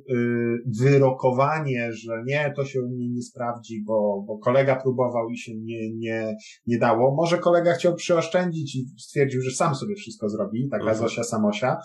wyrokowanie, 0.79 1.93
że 1.93 2.23
nie, 2.25 2.53
to 2.55 2.65
się 2.65 2.81
u 2.81 2.89
mnie 2.89 3.09
nie 3.09 3.21
sprawdzi, 3.21 3.83
bo, 3.85 4.23
bo 4.27 4.37
kolega 4.37 4.75
próbował 4.75 5.29
i 5.29 5.37
się 5.37 5.55
nie, 5.55 5.95
nie, 5.95 6.35
nie 6.67 6.77
dało. 6.77 7.15
Może 7.15 7.37
kolega 7.37 7.73
chciał 7.73 7.95
przyoszczędzić 7.95 8.75
i 8.75 8.85
stwierdził, 8.99 9.41
że 9.41 9.51
sam 9.51 9.75
sobie 9.75 9.95
wszystko 9.95 10.24
zrobi, 10.29 10.69
taka 10.69 10.83
mhm. 10.83 10.97
Zosia 10.97 11.23
Samosia, 11.23 11.77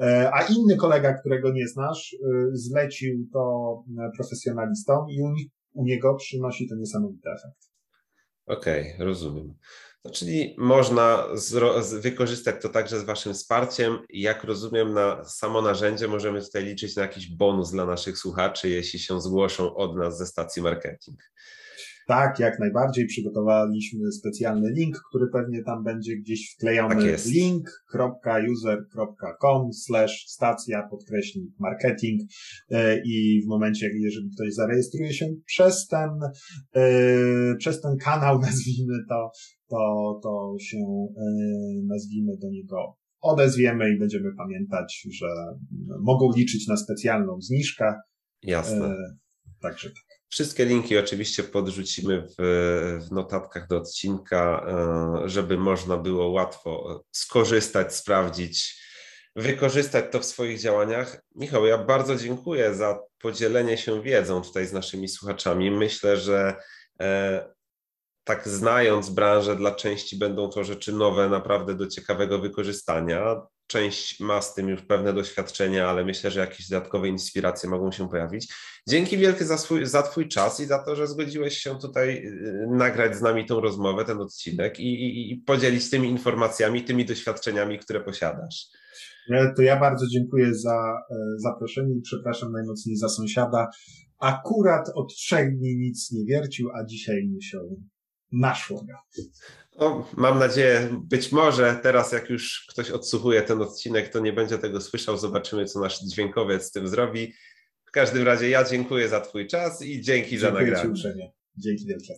e, 0.00 0.30
a 0.34 0.42
inny 0.42 0.76
kolega, 0.76 1.14
którego 1.14 1.52
nie 1.52 1.68
znasz, 1.68 2.12
y, 2.12 2.18
zlecił 2.52 3.28
to 3.32 3.74
e, 3.98 4.10
profesjonalistom 4.16 5.10
i 5.10 5.22
u, 5.22 5.32
u 5.72 5.84
niego 5.84 6.14
przynosi 6.14 6.68
to 6.68 6.74
niesamowity 6.76 7.30
efekt. 7.30 7.68
Okej, 8.46 8.94
okay, 8.94 9.06
rozumiem. 9.06 9.54
No, 10.04 10.10
czyli 10.10 10.54
można 10.58 11.26
wykorzystać 12.00 12.62
to 12.62 12.68
także 12.68 13.00
z 13.00 13.04
Waszym 13.04 13.34
wsparciem. 13.34 13.98
Jak 14.10 14.44
rozumiem, 14.44 14.94
na 14.94 15.24
samo 15.24 15.62
narzędzie 15.62 16.08
możemy 16.08 16.42
tutaj 16.42 16.64
liczyć 16.64 16.96
na 16.96 17.02
jakiś 17.02 17.36
bonus 17.36 17.70
dla 17.70 17.86
naszych 17.86 18.18
słuchaczy, 18.18 18.68
jeśli 18.68 18.98
się 18.98 19.20
zgłoszą 19.20 19.74
od 19.74 19.96
nas 19.96 20.18
ze 20.18 20.26
stacji 20.26 20.62
marketing. 20.62 21.18
Tak, 22.08 22.38
jak 22.38 22.58
najbardziej. 22.58 23.06
Przygotowaliśmy 23.06 24.12
specjalny 24.12 24.70
link, 24.70 25.00
który 25.08 25.26
pewnie 25.32 25.62
tam 25.62 25.84
będzie 25.84 26.16
gdzieś 26.16 26.54
wklejony. 26.54 26.94
Tak 26.94 27.26
link.user.com 27.26 29.72
slash 29.72 30.24
stacja 30.26 30.88
podkreśnik 30.90 31.50
marketing 31.58 32.20
e, 32.70 33.00
i 33.04 33.42
w 33.44 33.48
momencie, 33.48 33.90
jeżeli 33.94 34.30
ktoś 34.30 34.54
zarejestruje 34.54 35.12
się 35.12 35.26
przez 35.46 35.86
ten, 35.86 36.10
e, 36.74 37.56
przez 37.56 37.80
ten 37.80 37.96
kanał, 37.96 38.38
nazwijmy 38.48 38.98
to, 39.08 39.30
to, 39.68 40.20
to 40.22 40.54
się 40.60 40.78
e, 40.78 41.22
nazwijmy 41.86 42.36
do 42.36 42.50
niego 42.50 42.96
odezwiemy 43.20 43.94
i 43.94 43.98
będziemy 43.98 44.34
pamiętać, 44.36 45.06
że 45.10 45.26
mogą 46.00 46.32
liczyć 46.36 46.68
na 46.68 46.76
specjalną 46.76 47.40
zniżkę. 47.40 47.94
Jasne. 48.42 48.96
Także 49.60 49.88
tak. 49.88 50.17
Wszystkie 50.28 50.64
linki 50.64 50.98
oczywiście 50.98 51.42
podrzucimy 51.42 52.22
w, 52.22 52.34
w, 53.08 53.12
notatkach 53.12 53.66
do 53.66 53.76
odcinka, 53.76 54.66
e, 54.68 55.28
żeby 55.28 55.58
można 55.58 55.96
było 55.96 56.30
łatwo 56.30 57.02
skorzystać, 57.12 57.94
sprawdzić, 57.94 58.82
wykorzystać 59.36 60.04
to 60.12 60.20
w 60.20 60.24
swoich 60.24 60.60
działaniach. 60.60 61.22
Michał, 61.34 61.66
ja 61.66 61.78
bardzo 61.78 62.16
dziękuję 62.16 62.74
za 62.74 62.98
podzielenie 63.18 63.78
się 63.78 64.02
wiedzą 64.02 64.42
tutaj 64.42 64.66
z 64.66 64.72
naszymi 64.72 65.08
słuchaczami. 65.08 65.70
Myślę, 65.70 66.16
że 66.16 66.56
e, 67.00 67.48
tak 68.24 68.48
znając 68.48 69.10
branżę, 69.10 69.56
dla 69.56 69.74
części 69.74 70.18
będą 70.18 70.48
to 70.48 70.64
rzeczy 70.64 70.92
nowe, 70.92 71.28
naprawdę 71.28 71.74
do 71.74 71.86
ciekawego 71.86 72.38
wykorzystania. 72.38 73.42
Część 73.68 74.20
ma 74.20 74.42
z 74.42 74.54
tym 74.54 74.68
już 74.68 74.82
pewne 74.82 75.12
doświadczenia, 75.12 75.88
ale 75.88 76.04
myślę, 76.04 76.30
że 76.30 76.40
jakieś 76.40 76.68
dodatkowe 76.68 77.08
inspiracje 77.08 77.70
mogą 77.70 77.92
się 77.92 78.08
pojawić. 78.08 78.52
Dzięki 78.88 79.18
wielkie 79.18 79.44
za, 79.44 79.58
swój, 79.58 79.86
za 79.86 80.02
Twój 80.02 80.28
czas 80.28 80.60
i 80.60 80.66
za 80.66 80.78
to, 80.78 80.96
że 80.96 81.06
zgodziłeś 81.06 81.58
się 81.58 81.78
tutaj 81.78 82.26
y, 82.26 82.66
nagrać 82.70 83.16
z 83.16 83.22
nami 83.22 83.46
tą 83.46 83.60
rozmowę, 83.60 84.04
ten 84.04 84.20
odcinek 84.20 84.80
i, 84.80 84.94
i, 84.94 85.32
i 85.32 85.36
podzielić 85.36 85.90
tymi 85.90 86.08
informacjami, 86.08 86.84
tymi 86.84 87.04
doświadczeniami, 87.04 87.78
które 87.78 88.00
posiadasz. 88.00 88.66
To 89.56 89.62
ja 89.62 89.80
bardzo 89.80 90.06
dziękuję 90.06 90.54
za 90.54 90.98
e, 91.10 91.14
zaproszenie 91.36 91.94
i 91.94 92.00
przepraszam 92.00 92.52
najmocniej 92.52 92.96
za 92.96 93.08
sąsiada. 93.08 93.68
Akurat 94.18 94.90
od 94.94 95.14
trzech 95.14 95.58
dni 95.58 95.76
nic 95.76 96.12
nie 96.12 96.24
wiercił, 96.24 96.68
a 96.74 96.84
dzisiaj 96.84 97.28
musiał 97.34 97.80
naszło 98.32 98.84
No, 99.78 100.08
mam 100.16 100.38
nadzieję, 100.38 100.88
być 100.92 101.32
może 101.32 101.80
teraz, 101.82 102.12
jak 102.12 102.30
już 102.30 102.66
ktoś 102.68 102.90
odsłuchuje 102.90 103.42
ten 103.42 103.62
odcinek, 103.62 104.08
to 104.08 104.20
nie 104.20 104.32
będzie 104.32 104.58
tego 104.58 104.80
słyszał. 104.80 105.18
Zobaczymy, 105.18 105.64
co 105.64 105.80
nasz 105.80 106.00
dźwiękowiec 106.00 106.64
z 106.64 106.70
tym 106.70 106.88
zrobi. 106.88 107.34
W 107.88 107.90
każdym 107.90 108.22
razie 108.22 108.48
ja 108.48 108.64
dziękuję 108.64 109.08
za 109.08 109.20
Twój 109.20 109.46
czas 109.46 109.82
i 109.82 110.00
dzięki 110.00 110.30
dziękuję 110.30 110.40
za 110.40 110.50
nagranie. 110.50 110.94
Ci 110.94 111.02
Dzięki 111.56 111.86
wielkie. 111.86 112.14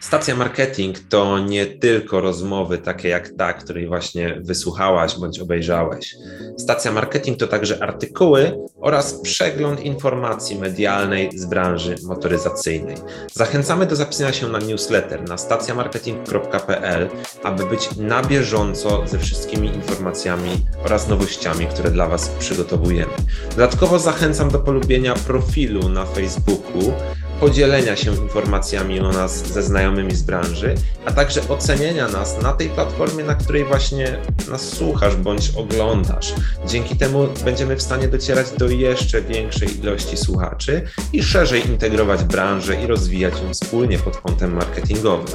Stacja 0.00 0.36
marketing 0.36 0.98
to 0.98 1.38
nie 1.38 1.66
tylko 1.66 2.20
rozmowy 2.20 2.78
takie 2.78 3.08
jak 3.08 3.28
ta, 3.28 3.52
której 3.52 3.86
właśnie 3.86 4.40
wysłuchałaś 4.40 5.18
bądź 5.18 5.40
obejrzałeś. 5.40 6.14
Stacja 6.58 6.92
marketing 6.92 7.38
to 7.38 7.46
także 7.46 7.82
artykuły 7.82 8.58
oraz 8.80 9.14
przegląd 9.14 9.80
informacji 9.80 10.58
medialnej 10.58 11.38
z 11.38 11.44
branży 11.44 11.94
motoryzacyjnej. 12.02 12.96
Zachęcamy 13.32 13.86
do 13.86 13.96
zapisania 13.96 14.32
się 14.32 14.48
na 14.48 14.58
newsletter 14.58 15.28
na 15.28 15.38
stacjamarketing.pl, 15.38 17.08
aby 17.42 17.66
być 17.66 17.96
na 17.96 18.22
bieżąco 18.22 19.06
ze 19.06 19.18
wszystkimi 19.18 19.68
informacjami 19.68 20.50
oraz 20.84 21.08
nowościami, 21.08 21.66
które 21.66 21.90
dla 21.90 22.08
Was 22.08 22.28
przygotowujemy. 22.28 23.12
Dodatkowo 23.50 23.98
zachęcam 23.98 24.50
do 24.50 24.58
polubienia 24.58 25.14
profilu 25.14 25.88
na 25.88 26.04
Facebooku 26.04 26.92
podzielenia 27.40 27.96
się 27.96 28.14
informacjami 28.14 29.00
o 29.00 29.12
nas 29.12 29.46
ze 29.46 29.62
znajomymi 29.62 30.14
z 30.14 30.22
branży, 30.22 30.74
a 31.04 31.12
także 31.12 31.48
ocenienia 31.48 32.08
nas 32.08 32.42
na 32.42 32.52
tej 32.52 32.68
platformie, 32.68 33.24
na 33.24 33.34
której 33.34 33.64
właśnie 33.64 34.18
nas 34.50 34.62
słuchasz 34.68 35.16
bądź 35.16 35.50
oglądasz. 35.56 36.34
Dzięki 36.66 36.96
temu 36.96 37.28
będziemy 37.44 37.76
w 37.76 37.82
stanie 37.82 38.08
docierać 38.08 38.46
do 38.58 38.68
jeszcze 38.68 39.22
większej 39.22 39.80
ilości 39.80 40.16
słuchaczy 40.16 40.82
i 41.12 41.22
szerzej 41.22 41.66
integrować 41.66 42.24
branżę 42.24 42.82
i 42.82 42.86
rozwijać 42.86 43.34
ją 43.42 43.54
wspólnie 43.54 43.98
pod 43.98 44.16
kątem 44.16 44.54
marketingowym. 44.54 45.26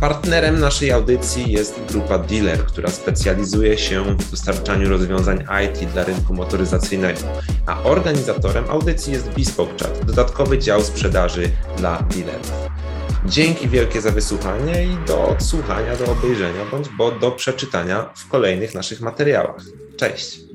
Partnerem 0.00 0.60
naszej 0.60 0.92
audycji 0.92 1.52
jest 1.52 1.80
grupa 1.88 2.18
Dealer, 2.18 2.66
która 2.66 2.90
specjalizuje 2.90 3.78
się 3.78 4.04
w 4.04 4.30
dostarczaniu 4.30 4.88
rozwiązań 4.88 5.44
IT 5.64 5.90
dla 5.92 6.04
rynku 6.04 6.34
motoryzacyjnego, 6.34 7.20
a 7.66 7.82
organizatorem 7.82 8.70
audycji 8.70 9.12
jest 9.12 9.28
Bespoke 9.28 9.72
Chat, 9.78 10.04
dodatkowy 10.04 10.58
dział 10.58 10.84
sprzedaży 11.28 11.50
dla 11.76 12.02
dealerów. 12.02 12.52
Dzięki 13.24 13.68
wielkie 13.68 14.00
za 14.00 14.10
wysłuchanie 14.10 14.84
i 14.84 15.06
do 15.06 15.28
odsłuchania, 15.28 15.96
do 15.96 16.12
obejrzenia 16.12 16.64
bądź 16.70 16.88
bo 16.88 17.10
do 17.10 17.30
przeczytania 17.30 18.10
w 18.16 18.28
kolejnych 18.28 18.74
naszych 18.74 19.00
materiałach. 19.00 19.62
Cześć! 19.96 20.45